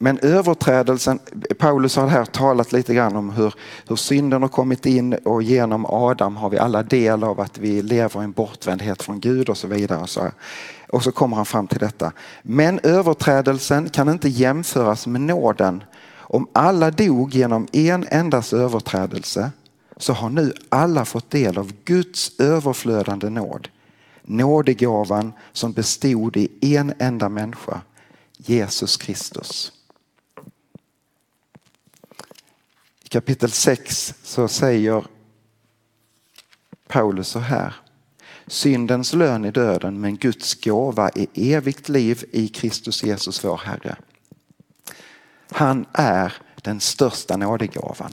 Men 0.00 0.18
överträdelsen, 0.18 1.18
Paulus 1.58 1.96
har 1.96 2.06
här 2.06 2.24
talat 2.24 2.72
lite 2.72 2.94
grann 2.94 3.16
om 3.16 3.30
hur, 3.30 3.54
hur 3.88 3.96
synden 3.96 4.42
har 4.42 4.48
kommit 4.48 4.86
in 4.86 5.12
och 5.14 5.42
genom 5.42 5.86
Adam 5.86 6.36
har 6.36 6.50
vi 6.50 6.58
alla 6.58 6.82
del 6.82 7.24
av 7.24 7.40
att 7.40 7.58
vi 7.58 7.82
lever 7.82 8.20
i 8.20 8.24
en 8.24 8.32
bortvändhet 8.32 9.02
från 9.02 9.20
Gud 9.20 9.48
och 9.48 9.58
så 9.58 9.66
vidare. 9.66 10.00
Och 10.00 10.08
så, 10.08 10.30
och 10.88 11.02
så 11.02 11.12
kommer 11.12 11.36
han 11.36 11.46
fram 11.46 11.66
till 11.66 11.78
detta. 11.78 12.12
Men 12.42 12.80
överträdelsen 12.82 13.88
kan 13.88 14.08
inte 14.08 14.28
jämföras 14.28 15.06
med 15.06 15.20
nåden. 15.20 15.82
Om 16.16 16.48
alla 16.52 16.90
dog 16.90 17.34
genom 17.34 17.66
en 17.72 18.06
endas 18.10 18.52
överträdelse 18.52 19.50
så 19.96 20.12
har 20.12 20.30
nu 20.30 20.52
alla 20.68 21.04
fått 21.04 21.30
del 21.30 21.58
av 21.58 21.72
Guds 21.84 22.40
överflödande 22.40 23.28
nåd. 23.28 23.68
Nådegåvan 24.22 25.32
som 25.52 25.72
bestod 25.72 26.36
i 26.36 26.76
en 26.76 26.94
enda 26.98 27.28
människa, 27.28 27.80
Jesus 28.36 28.96
Kristus. 28.96 29.72
I 33.08 33.10
kapitel 33.10 33.50
6 33.50 34.14
så 34.22 34.48
säger 34.48 35.04
Paulus 36.88 37.28
så 37.28 37.38
här. 37.38 37.74
Syndens 38.46 39.12
lön 39.12 39.44
är 39.44 39.52
döden 39.52 40.00
men 40.00 40.16
Guds 40.16 40.64
gåva 40.64 41.08
är 41.08 41.26
evigt 41.34 41.88
liv 41.88 42.24
i 42.32 42.48
Kristus 42.48 43.02
Jesus 43.02 43.44
vår 43.44 43.56
Herre. 43.64 43.96
Han 45.50 45.86
är 45.92 46.32
den 46.62 46.80
största 46.80 47.36
nådegåvan. 47.36 48.12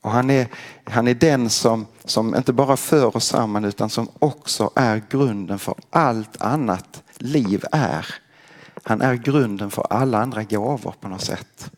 Och 0.00 0.10
han, 0.10 0.30
är, 0.30 0.46
han 0.84 1.08
är 1.08 1.14
den 1.14 1.50
som, 1.50 1.86
som 2.04 2.34
inte 2.34 2.52
bara 2.52 2.76
för 2.76 3.16
oss 3.16 3.26
samman 3.26 3.64
utan 3.64 3.90
som 3.90 4.08
också 4.18 4.70
är 4.74 5.02
grunden 5.10 5.58
för 5.58 5.74
allt 5.90 6.42
annat 6.42 7.02
liv 7.18 7.64
är. 7.72 8.14
Han 8.82 9.02
är 9.02 9.14
grunden 9.14 9.70
för 9.70 9.86
alla 9.90 10.18
andra 10.18 10.42
gåvor 10.42 10.94
på 11.00 11.08
något 11.08 11.24
sätt. 11.24 11.70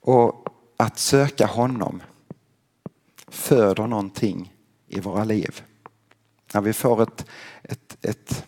Och 0.00 0.48
att 0.76 0.98
söka 0.98 1.46
honom 1.46 2.02
föder 3.28 3.86
någonting 3.86 4.54
i 4.88 5.00
våra 5.00 5.24
liv. 5.24 5.62
När 6.54 6.60
vi 6.60 6.72
får 6.72 7.02
ett, 7.02 7.26
ett, 7.62 7.96
ett 8.02 8.44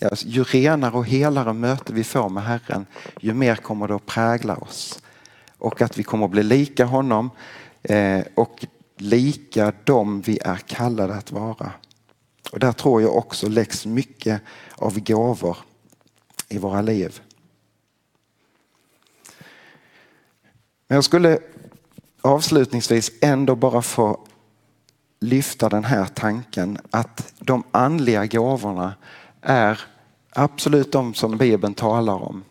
ja, 0.00 0.10
ju 0.24 0.44
renare 0.44 0.92
och 0.92 1.06
helare 1.06 1.52
möte 1.52 1.92
vi 1.92 2.04
får 2.04 2.28
med 2.28 2.42
Herren, 2.42 2.86
ju 3.20 3.34
mer 3.34 3.56
kommer 3.56 3.88
det 3.88 3.94
att 3.94 4.06
prägla 4.06 4.56
oss. 4.56 5.02
Och 5.58 5.82
att 5.82 5.98
vi 5.98 6.02
kommer 6.02 6.24
att 6.24 6.30
bli 6.30 6.42
lika 6.42 6.84
honom 6.84 7.30
eh, 7.82 8.24
och 8.34 8.66
lika 8.96 9.72
dem 9.84 10.20
vi 10.20 10.38
är 10.38 10.56
kallade 10.56 11.14
att 11.14 11.32
vara. 11.32 11.72
Och 12.52 12.58
där 12.58 12.72
tror 12.72 13.02
jag 13.02 13.16
också 13.16 13.48
läggs 13.48 13.86
mycket 13.86 14.42
av 14.76 15.00
gåvor 15.00 15.56
i 16.48 16.58
våra 16.58 16.82
liv. 16.82 17.20
Men 20.94 20.96
jag 20.96 21.04
skulle 21.04 21.38
avslutningsvis 22.20 23.12
ändå 23.20 23.54
bara 23.54 23.82
få 23.82 24.20
lyfta 25.20 25.68
den 25.68 25.84
här 25.84 26.06
tanken 26.06 26.78
att 26.90 27.34
de 27.38 27.62
andliga 27.70 28.26
gåvorna 28.26 28.94
är 29.40 29.80
absolut 30.30 30.92
de 30.92 31.14
som 31.14 31.36
Bibeln 31.38 31.74
talar 31.74 32.22
om. 32.22 32.44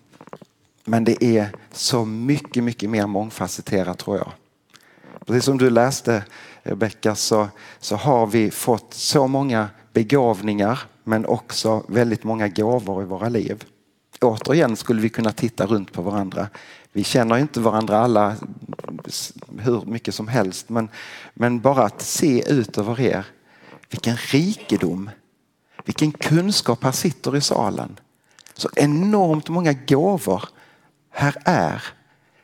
Men 0.86 1.04
det 1.04 1.24
är 1.24 1.50
så 1.72 2.06
mycket, 2.06 2.64
mycket 2.64 2.90
mer 2.90 3.08
mångfacetterat 3.08 3.98
tror 3.98 4.18
jag. 4.18 4.32
Precis 5.26 5.46
som 5.46 5.58
du 5.58 5.70
läste 5.70 6.24
Rebecka 6.64 7.16
så, 7.16 7.48
så 7.80 7.96
har 7.96 8.28
vi 8.28 8.52
fått 8.52 8.94
så 8.94 9.28
många 9.28 9.70
begåvningar 9.94 10.80
men 11.04 11.26
också 11.26 11.84
väldigt 11.88 12.24
många 12.24 12.48
gåvor 12.48 13.02
i 13.02 13.06
våra 13.06 13.30
liv. 13.30 13.64
Återigen 14.22 14.76
skulle 14.76 15.02
vi 15.02 15.10
kunna 15.10 15.32
titta 15.32 15.66
runt 15.66 15.94
på 15.94 16.02
varandra. 16.02 16.48
Vi 16.96 17.04
känner 17.04 17.38
inte 17.38 17.60
varandra 17.60 17.98
alla 17.98 18.36
hur 19.60 19.86
mycket 19.86 20.16
som 20.16 20.28
helst 20.28 20.70
men, 20.70 20.90
men 21.34 21.60
bara 21.60 21.84
att 21.84 22.02
se 22.02 22.52
ut 22.52 22.78
över 22.78 23.00
er. 23.00 23.26
Vilken 23.90 24.18
rikedom, 24.18 25.10
vilken 25.86 26.12
kunskap 26.12 26.84
här 26.84 26.92
sitter 26.92 27.36
i 27.36 27.42
salen. 27.42 28.00
Så 28.54 28.70
enormt 28.76 29.50
många 29.50 29.74
gåvor 29.74 30.44
här 31.10 31.36
är 31.46 31.84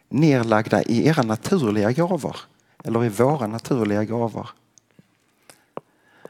nerlagda 0.10 0.84
i 0.84 1.08
era 1.08 1.24
naturliga 1.24 1.92
gåvor 1.92 2.36
eller 2.84 3.06
i 3.06 3.10
våra 3.10 3.48
naturliga 3.48 4.04
gåvor. 4.04 4.50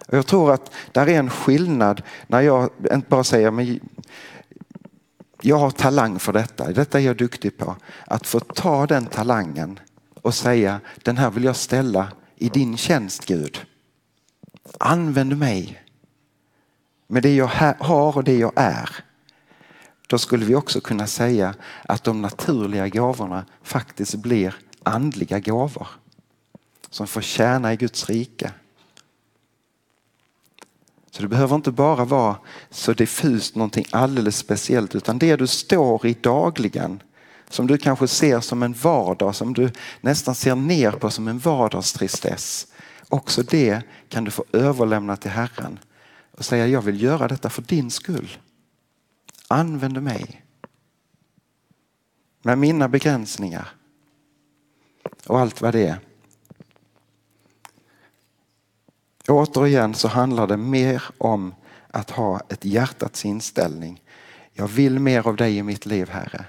Jag 0.08 0.28
tror 0.28 0.54
att 0.54 0.72
där 0.92 1.10
är 1.10 1.20
en 1.20 1.30
skillnad 1.30 2.02
när 2.28 2.42
jag 2.42 2.70
inte 2.94 3.10
bara 3.10 3.24
säger 3.24 3.52
men 3.52 3.80
jag 5.42 5.58
har 5.58 5.72
talang 5.72 6.20
för 6.20 6.34
detta, 6.34 6.72
detta 6.72 7.00
är 7.00 7.04
jag 7.04 7.18
duktig 7.18 7.58
på. 7.58 7.76
Att 8.06 8.28
få 8.28 8.40
ta 8.40 8.88
den 8.88 9.06
talangen 9.06 9.80
och 10.22 10.36
säga 10.36 10.80
den 11.04 11.18
här 11.18 11.30
vill 11.30 11.44
jag 11.44 11.56
ställa 11.56 12.12
i 12.36 12.50
din 12.50 12.78
tjänst 12.78 13.26
Gud. 13.26 13.66
Använd 14.78 15.38
mig 15.38 15.84
med 17.08 17.24
det 17.24 17.36
jag 17.36 17.76
har 17.80 18.18
och 18.18 18.24
det 18.24 18.38
jag 18.38 18.52
är. 18.56 18.90
Då 20.08 20.18
skulle 20.18 20.46
vi 20.46 20.56
också 20.56 20.82
kunna 20.82 21.08
säga 21.08 21.56
att 21.84 22.04
de 22.04 22.22
naturliga 22.22 22.88
gåvorna 22.88 23.46
faktiskt 23.64 24.16
blir 24.16 24.56
andliga 24.84 25.40
gåvor 25.40 25.88
som 26.90 27.08
får 27.08 27.22
tjäna 27.22 27.74
i 27.74 27.78
Guds 27.78 28.10
rike. 28.10 28.52
Så 31.20 31.24
det 31.24 31.30
behöver 31.30 31.56
inte 31.56 31.72
bara 31.72 32.06
vara 32.06 32.38
så 32.70 32.94
diffust 32.94 33.56
någonting 33.56 33.86
alldeles 33.92 34.38
speciellt 34.38 34.96
utan 34.96 35.20
det 35.20 35.36
du 35.36 35.48
står 35.48 36.06
i 36.06 36.14
dagligen 36.14 37.04
som 37.50 37.68
du 37.68 37.78
kanske 37.78 38.08
ser 38.08 38.40
som 38.40 38.64
en 38.64 38.74
vardag, 38.74 39.36
som 39.36 39.54
du 39.54 39.72
nästan 40.02 40.36
ser 40.36 40.56
ner 40.56 40.92
på 40.92 41.10
som 41.12 41.28
en 41.28 41.40
vardagstristess. 41.40 42.68
Också 43.10 43.44
det 43.44 43.82
kan 44.10 44.24
du 44.24 44.32
få 44.32 44.46
överlämna 44.54 45.18
till 45.18 45.32
Herren 45.32 45.80
och 46.32 46.46
säga 46.46 46.68
jag 46.68 46.82
vill 46.82 47.02
göra 47.02 47.28
detta 47.28 47.50
för 47.50 47.62
din 47.62 47.92
skull. 47.92 48.38
Använd 49.48 50.04
mig. 50.04 50.46
Med 52.42 52.58
mina 52.58 52.88
begränsningar. 52.88 53.70
Och 55.28 55.40
allt 55.40 55.62
vad 55.62 55.74
det 55.74 55.88
är. 55.88 56.09
Återigen 59.30 59.94
så 59.94 60.08
handlar 60.08 60.48
det 60.48 60.58
mer 60.58 61.04
om 61.18 61.56
att 61.88 62.10
ha 62.10 62.40
ett 62.50 62.66
hjärtats 62.66 63.26
inställning. 63.26 64.04
Jag 64.54 64.68
vill 64.68 65.00
mer 65.00 65.28
av 65.28 65.36
dig 65.36 65.58
i 65.58 65.64
mitt 65.64 65.86
liv 65.86 66.10
Herre. 66.10 66.46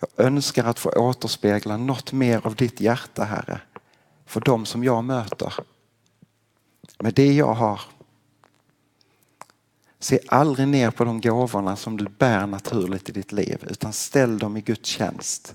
Jag 0.00 0.26
önskar 0.26 0.64
att 0.64 0.78
få 0.78 0.90
återspegla 0.90 1.76
något 1.76 2.12
mer 2.12 2.46
av 2.46 2.54
ditt 2.54 2.80
hjärta 2.80 3.24
Herre. 3.24 3.60
För 4.26 4.40
de 4.40 4.66
som 4.66 4.84
jag 4.84 5.04
möter. 5.04 5.54
Med 6.98 7.14
det 7.14 7.32
jag 7.32 7.54
har. 7.54 7.80
Se 9.98 10.18
aldrig 10.28 10.68
ner 10.68 10.90
på 10.90 11.04
de 11.04 11.20
gåvorna 11.20 11.76
som 11.76 11.96
du 11.96 12.04
bär 12.04 12.46
naturligt 12.46 13.08
i 13.08 13.12
ditt 13.12 13.32
liv 13.32 13.64
utan 13.70 13.92
ställ 13.92 14.38
dem 14.38 14.56
i 14.56 14.60
Guds 14.60 14.88
tjänst. 14.88 15.54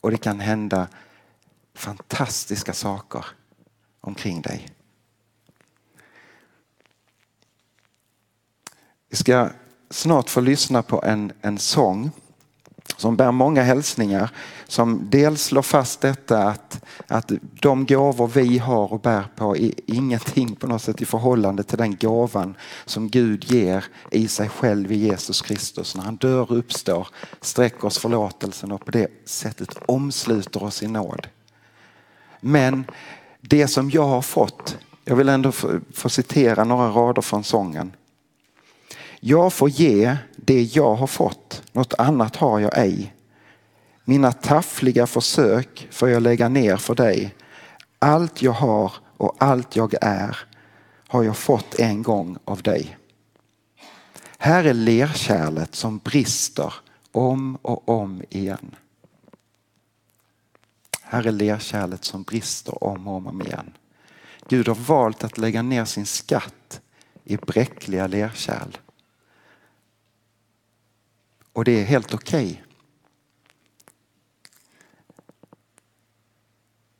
Och 0.00 0.10
det 0.10 0.16
kan 0.16 0.40
hända 0.40 0.88
fantastiska 1.74 2.72
saker 2.72 3.26
omkring 4.00 4.40
dig. 4.40 4.68
Vi 9.12 9.16
ska 9.18 9.48
snart 9.90 10.30
få 10.30 10.40
lyssna 10.40 10.82
på 10.82 11.02
en, 11.04 11.32
en 11.40 11.58
sång 11.58 12.10
som 12.96 13.16
bär 13.16 13.32
många 13.32 13.62
hälsningar 13.62 14.30
som 14.68 15.08
dels 15.10 15.42
slår 15.44 15.62
fast 15.62 16.00
detta 16.00 16.42
att, 16.42 16.84
att 17.06 17.32
de 17.60 17.86
gåvor 17.86 18.28
vi 18.28 18.58
har 18.58 18.92
och 18.92 19.00
bär 19.00 19.24
på 19.36 19.56
är 19.56 19.72
ingenting 19.86 20.56
på 20.56 20.66
något 20.66 20.82
sätt 20.82 21.02
i 21.02 21.04
förhållande 21.04 21.62
till 21.62 21.78
den 21.78 21.96
gåvan 21.96 22.54
som 22.84 23.08
Gud 23.08 23.44
ger 23.44 23.84
i 24.10 24.28
sig 24.28 24.48
själv 24.48 24.92
i 24.92 24.96
Jesus 24.96 25.40
Kristus. 25.40 25.96
När 25.96 26.02
han 26.02 26.16
dör 26.16 26.50
och 26.52 26.58
uppstår, 26.58 27.08
sträcker 27.40 27.84
oss 27.84 27.98
förlåtelsen 27.98 28.72
och 28.72 28.84
på 28.84 28.90
det 28.90 29.08
sättet 29.24 29.78
omsluter 29.86 30.62
oss 30.62 30.82
i 30.82 30.86
nåd. 30.88 31.26
Men 32.40 32.84
det 33.40 33.68
som 33.68 33.90
jag 33.90 34.06
har 34.06 34.22
fått, 34.22 34.76
jag 35.04 35.16
vill 35.16 35.28
ändå 35.28 35.52
få, 35.52 35.80
få 35.94 36.08
citera 36.08 36.64
några 36.64 36.88
rader 36.88 37.22
från 37.22 37.44
sången. 37.44 37.92
Jag 39.24 39.52
får 39.52 39.68
ge 39.68 40.16
det 40.36 40.62
jag 40.62 40.94
har 40.94 41.06
fått, 41.06 41.62
något 41.72 41.94
annat 41.94 42.36
har 42.36 42.60
jag 42.60 42.78
ej. 42.78 43.14
Mina 44.04 44.32
taffliga 44.32 45.06
försök 45.06 45.88
får 45.90 46.08
jag 46.08 46.22
lägga 46.22 46.48
ner 46.48 46.76
för 46.76 46.94
dig. 46.94 47.34
Allt 47.98 48.42
jag 48.42 48.52
har 48.52 48.92
och 49.16 49.36
allt 49.38 49.76
jag 49.76 49.94
är 50.00 50.38
har 51.08 51.22
jag 51.22 51.36
fått 51.36 51.74
en 51.74 52.02
gång 52.02 52.38
av 52.44 52.62
dig. 52.62 52.96
Här 54.38 54.64
är 54.64 54.74
lerkärlet 54.74 55.74
som 55.74 55.98
brister 55.98 56.74
om 57.12 57.56
och 57.62 57.88
om 57.88 58.22
igen. 58.30 58.74
Här 61.02 61.26
är 61.26 61.32
lerkärlet 61.32 62.04
som 62.04 62.22
brister 62.22 62.84
om 62.84 63.08
och 63.08 63.28
om 63.28 63.42
igen. 63.42 63.72
Gud 64.48 64.68
har 64.68 64.74
valt 64.74 65.24
att 65.24 65.38
lägga 65.38 65.62
ner 65.62 65.84
sin 65.84 66.06
skatt 66.06 66.80
i 67.24 67.36
bräckliga 67.36 68.06
lerkärl. 68.06 68.78
Och 71.52 71.64
det 71.64 71.80
är 71.80 71.84
helt 71.84 72.14
okej. 72.14 72.44
Okay. 72.44 72.58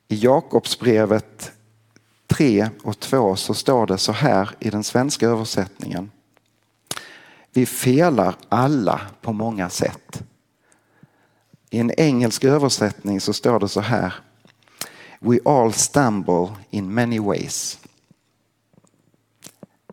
I 0.07 0.15
Jakobsbrevet 0.15 1.51
3 2.27 2.69
och 2.83 2.99
2 2.99 3.35
så 3.35 3.53
står 3.53 3.87
det 3.87 3.97
så 3.97 4.11
här 4.11 4.55
i 4.59 4.69
den 4.69 4.83
svenska 4.83 5.27
översättningen. 5.27 6.11
Vi 7.51 7.65
felar 7.65 8.35
alla 8.49 9.01
på 9.21 9.33
många 9.33 9.69
sätt. 9.69 10.23
I 11.69 11.79
en 11.79 11.91
engelsk 11.91 12.43
översättning 12.43 13.21
så 13.21 13.33
står 13.33 13.59
det 13.59 13.69
så 13.69 13.81
här. 13.81 14.13
We 15.19 15.39
all 15.45 15.73
stumble 15.73 16.55
in 16.69 16.93
many 16.93 17.19
ways. 17.19 17.79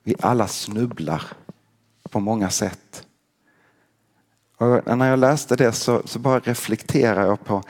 Vi 0.03 0.15
alla 0.21 0.49
snubblar 0.49 1.23
på 2.11 2.21
många 2.21 2.51
sätt. 2.51 3.07
Och 4.61 4.99
när 4.99 5.11
jag 5.11 5.19
läste 5.19 5.57
det 5.57 5.73
så, 5.73 6.03
så 6.05 6.19
bara 6.19 6.41
reflekterar 6.41 7.27
jag 7.27 7.45
på, 7.45 7.63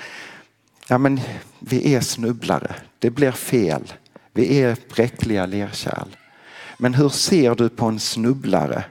ja 0.89 0.99
men 0.99 1.21
vi 1.59 1.95
är 1.95 2.01
snubblare, 2.01 2.75
det 2.99 3.11
blir 3.11 3.33
fel, 3.33 3.93
vi 4.33 4.63
är 4.63 4.77
bräckliga 4.95 5.47
lerkärl. 5.47 6.17
Men 6.79 6.95
hur 6.95 7.09
ser 7.09 7.55
du 7.55 7.69
på 7.69 7.87
en 7.87 8.01
snubblare? 8.01 8.85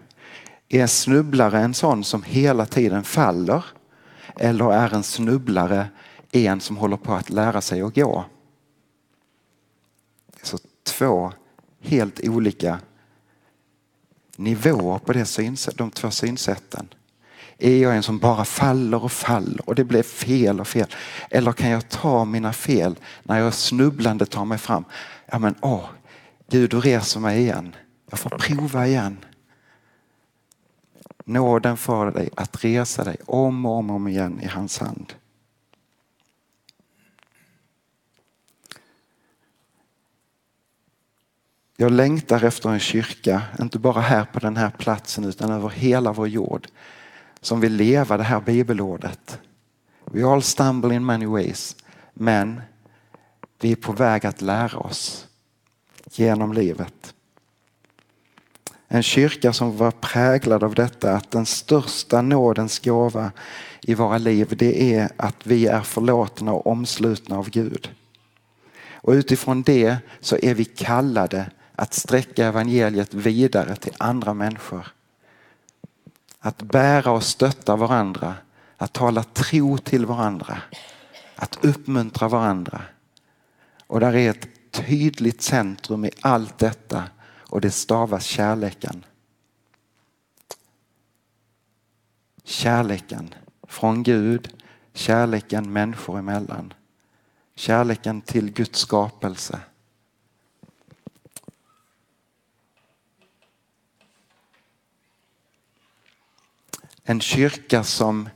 Är 0.69 0.81
en 0.81 0.87
snubblare 0.87 1.59
en 1.59 1.73
sån 1.73 2.03
som 2.03 2.23
hela 2.23 2.65
tiden 2.65 3.03
faller? 3.03 3.65
Eller 4.35 4.73
är 4.73 4.93
en 4.93 5.03
snubblare 5.03 5.87
en 6.31 6.61
som 6.61 6.77
håller 6.77 6.97
på 6.97 7.13
att 7.13 7.29
lära 7.29 7.61
sig 7.61 7.81
att 7.81 7.95
gå? 7.95 8.25
Så 10.43 10.57
två 10.83 11.33
helt 11.81 12.19
olika 12.23 12.79
nivåer 14.35 14.99
på 14.99 15.13
det 15.13 15.25
synsätt, 15.25 15.77
de 15.77 15.91
två 15.91 16.11
synsätten. 16.11 16.87
Är 17.61 17.77
jag 17.77 17.95
en 17.95 18.03
som 18.03 18.19
bara 18.19 18.45
faller 18.45 19.03
och 19.03 19.11
faller 19.11 19.69
och 19.69 19.75
det 19.75 19.83
blir 19.83 20.03
fel 20.03 20.59
och 20.59 20.67
fel? 20.67 20.87
Eller 21.29 21.51
kan 21.51 21.69
jag 21.69 21.89
ta 21.89 22.25
mina 22.25 22.53
fel 22.53 22.95
när 23.23 23.39
jag 23.39 23.53
snubblande 23.53 24.25
tar 24.25 24.45
mig 24.45 24.57
fram? 24.57 24.85
Ja 25.25 25.39
men 25.39 25.55
åh, 25.61 25.85
Gud 26.49 26.69
du 26.69 26.79
reser 26.79 27.19
mig 27.19 27.39
igen. 27.39 27.75
Jag 28.09 28.19
får 28.19 28.29
prova 28.29 28.87
igen. 28.87 29.17
Nåden 31.25 31.77
får 31.77 32.11
dig 32.11 32.29
att 32.35 32.63
resa 32.63 33.03
dig 33.03 33.17
om 33.25 33.65
och 33.65 33.71
om, 33.71 33.89
om 33.89 34.07
igen 34.07 34.39
i 34.41 34.47
hans 34.47 34.79
hand. 34.79 35.13
Jag 41.77 41.91
längtar 41.91 42.43
efter 42.43 42.69
en 42.69 42.79
kyrka, 42.79 43.41
inte 43.59 43.79
bara 43.79 44.01
här 44.01 44.25
på 44.25 44.39
den 44.39 44.57
här 44.57 44.69
platsen 44.69 45.23
utan 45.23 45.51
över 45.51 45.69
hela 45.69 46.13
vår 46.13 46.27
jord 46.27 46.67
som 47.41 47.59
vill 47.59 47.73
leva 47.73 48.17
det 48.17 48.23
här 48.23 48.41
bibelordet. 48.41 49.39
We 50.05 50.25
all 50.25 50.43
stumble 50.43 50.95
in 50.95 51.05
many 51.05 51.25
ways. 51.25 51.75
Men 52.13 52.61
vi 53.61 53.71
är 53.71 53.75
på 53.75 53.91
väg 53.91 54.25
att 54.25 54.41
lära 54.41 54.77
oss 54.79 55.27
genom 56.11 56.53
livet. 56.53 57.13
En 58.87 59.03
kyrka 59.03 59.53
som 59.53 59.77
var 59.77 59.91
präglad 59.91 60.63
av 60.63 60.75
detta 60.75 61.13
att 61.13 61.31
den 61.31 61.45
största 61.45 62.21
nådens 62.21 62.79
gåva 62.79 63.31
i 63.81 63.93
våra 63.93 64.17
liv 64.17 64.55
det 64.57 64.93
är 64.93 65.09
att 65.17 65.35
vi 65.47 65.67
är 65.67 65.81
förlåtna 65.81 66.53
och 66.53 66.67
omslutna 66.67 67.37
av 67.37 67.49
Gud. 67.49 67.91
Och 68.91 69.11
utifrån 69.11 69.61
det 69.61 69.97
så 70.19 70.37
är 70.41 70.53
vi 70.53 70.65
kallade 70.65 71.51
att 71.75 71.93
sträcka 71.93 72.45
evangeliet 72.45 73.13
vidare 73.13 73.75
till 73.75 73.93
andra 73.97 74.33
människor. 74.33 74.87
Att 76.39 76.61
bära 76.61 77.11
och 77.11 77.23
stötta 77.23 77.75
varandra, 77.75 78.35
att 78.77 78.93
tala 78.93 79.23
tro 79.23 79.77
till 79.77 80.05
varandra, 80.05 80.61
att 81.35 81.65
uppmuntra 81.65 82.27
varandra. 82.27 82.81
Och 83.87 83.99
där 83.99 84.15
är 84.15 84.29
ett 84.29 84.47
tydligt 84.71 85.41
centrum 85.41 86.05
i 86.05 86.11
allt 86.21 86.57
detta 86.57 87.03
och 87.23 87.61
det 87.61 87.71
stavas 87.71 88.23
kärleken. 88.23 89.05
Kärleken 92.43 93.33
från 93.67 94.03
Gud, 94.03 94.63
kärleken 94.93 95.73
människor 95.73 96.19
emellan. 96.19 96.73
Kärleken 97.55 98.21
till 98.21 98.51
Guds 98.51 98.79
skapelse. 98.79 99.59
En 107.09 107.21
kyrka 107.21 107.83
som 107.83 108.29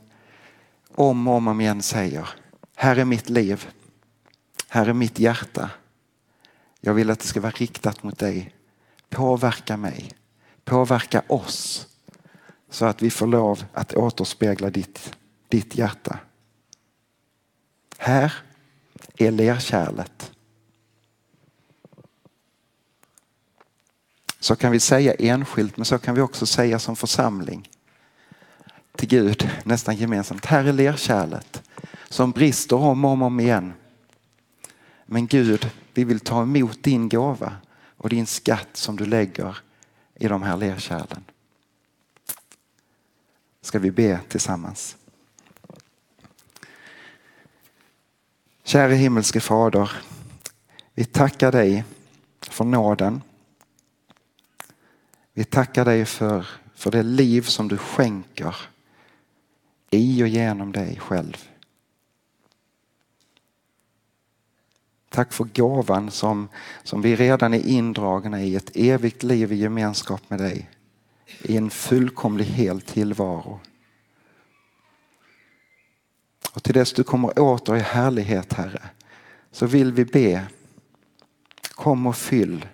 om 0.94 1.28
och 1.28 1.34
om 1.34 1.60
igen 1.60 1.82
säger, 1.82 2.28
här 2.76 2.96
är 2.96 3.04
mitt 3.04 3.28
liv, 3.28 3.68
här 4.68 4.86
är 4.86 4.92
mitt 4.92 5.18
hjärta. 5.18 5.70
Jag 6.80 6.94
vill 6.94 7.10
att 7.10 7.20
det 7.20 7.26
ska 7.26 7.40
vara 7.40 7.52
riktat 7.52 8.02
mot 8.02 8.18
dig. 8.18 8.54
Påverka 9.08 9.76
mig, 9.76 10.12
påverka 10.64 11.22
oss 11.28 11.86
så 12.70 12.84
att 12.84 13.02
vi 13.02 13.10
får 13.10 13.26
lov 13.26 13.64
att 13.72 13.94
återspegla 13.94 14.70
ditt, 14.70 15.16
ditt 15.48 15.74
hjärta. 15.74 16.18
Här 17.98 18.32
är 19.16 19.30
lerkärlet. 19.30 20.32
Så 24.40 24.56
kan 24.56 24.72
vi 24.72 24.80
säga 24.80 25.14
enskilt 25.14 25.76
men 25.76 25.84
så 25.84 25.98
kan 25.98 26.14
vi 26.14 26.20
också 26.20 26.46
säga 26.46 26.78
som 26.78 26.96
församling 26.96 27.68
till 28.96 29.08
Gud 29.08 29.50
nästan 29.64 29.96
gemensamt. 29.96 30.44
Här 30.44 30.64
är 30.64 30.72
lerkärlet 30.72 31.62
som 32.08 32.30
brister 32.30 32.76
om 32.76 33.04
och 33.04 33.10
om, 33.10 33.22
om 33.22 33.40
igen. 33.40 33.72
Men 35.06 35.26
Gud, 35.26 35.70
vi 35.94 36.04
vill 36.04 36.20
ta 36.20 36.42
emot 36.42 36.82
din 36.82 37.08
gåva 37.08 37.56
och 37.96 38.08
din 38.08 38.26
skatt 38.26 38.68
som 38.72 38.96
du 38.96 39.06
lägger 39.06 39.58
i 40.14 40.28
de 40.28 40.42
här 40.42 40.56
lerkärlen. 40.56 41.24
Ska 43.60 43.78
vi 43.78 43.90
be 43.90 44.20
tillsammans. 44.28 44.96
Käre 48.64 48.94
himmelske 48.94 49.40
Fader, 49.40 49.90
vi 50.94 51.04
tackar 51.04 51.52
dig 51.52 51.84
för 52.40 52.64
nåden. 52.64 53.22
Vi 55.32 55.44
tackar 55.44 55.84
dig 55.84 56.04
för, 56.04 56.46
för 56.74 56.90
det 56.90 57.02
liv 57.02 57.42
som 57.42 57.68
du 57.68 57.78
skänker 57.78 58.56
i 59.94 60.22
och 60.22 60.28
genom 60.28 60.72
dig 60.72 60.98
själv. 60.98 61.48
Tack 65.08 65.32
för 65.32 65.44
gåvan 65.44 66.10
som, 66.10 66.48
som 66.82 67.02
vi 67.02 67.16
redan 67.16 67.54
är 67.54 67.66
indragna 67.66 68.42
i, 68.42 68.56
ett 68.56 68.70
evigt 68.76 69.22
liv 69.22 69.52
i 69.52 69.56
gemenskap 69.56 70.30
med 70.30 70.38
dig. 70.38 70.70
I 71.42 71.56
en 71.56 71.70
fullkomlig 71.70 72.44
hel 72.44 72.80
tillvaro. 72.80 73.60
Och 76.52 76.62
till 76.62 76.74
dess 76.74 76.92
du 76.92 77.04
kommer 77.04 77.38
åter 77.38 77.76
i 77.76 77.80
härlighet 77.80 78.52
Herre, 78.52 78.82
så 79.50 79.66
vill 79.66 79.92
vi 79.92 80.04
be, 80.04 80.46
kom 81.74 82.06
och 82.06 82.16
fyll 82.16 82.66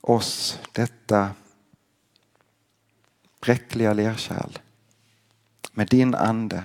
oss 0.00 0.58
detta 0.72 1.30
bräckliga 3.40 3.92
lerkärl 3.92 4.58
med 5.72 5.88
din 5.88 6.14
ande. 6.14 6.64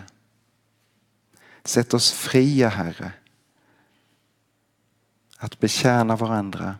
Sätt 1.63 1.93
oss 1.93 2.11
fria 2.11 2.69
Herre 2.69 3.11
att 5.37 5.59
betjäna 5.59 6.15
varandra 6.15 6.75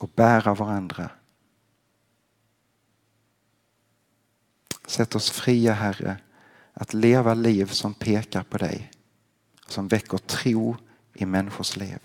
och 0.00 0.10
bära 0.14 0.54
varandra. 0.54 1.10
Sätt 4.86 5.14
oss 5.14 5.30
fria 5.30 5.72
Herre 5.72 6.16
att 6.72 6.94
leva 6.94 7.34
liv 7.34 7.66
som 7.66 7.94
pekar 7.94 8.42
på 8.42 8.58
dig, 8.58 8.90
som 9.66 9.88
väcker 9.88 10.18
tro 10.18 10.76
i 11.14 11.26
människors 11.26 11.76
liv. 11.76 11.98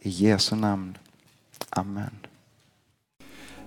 I 0.00 0.10
Jesu 0.10 0.56
namn. 0.56 0.98
Amen. 1.68 2.26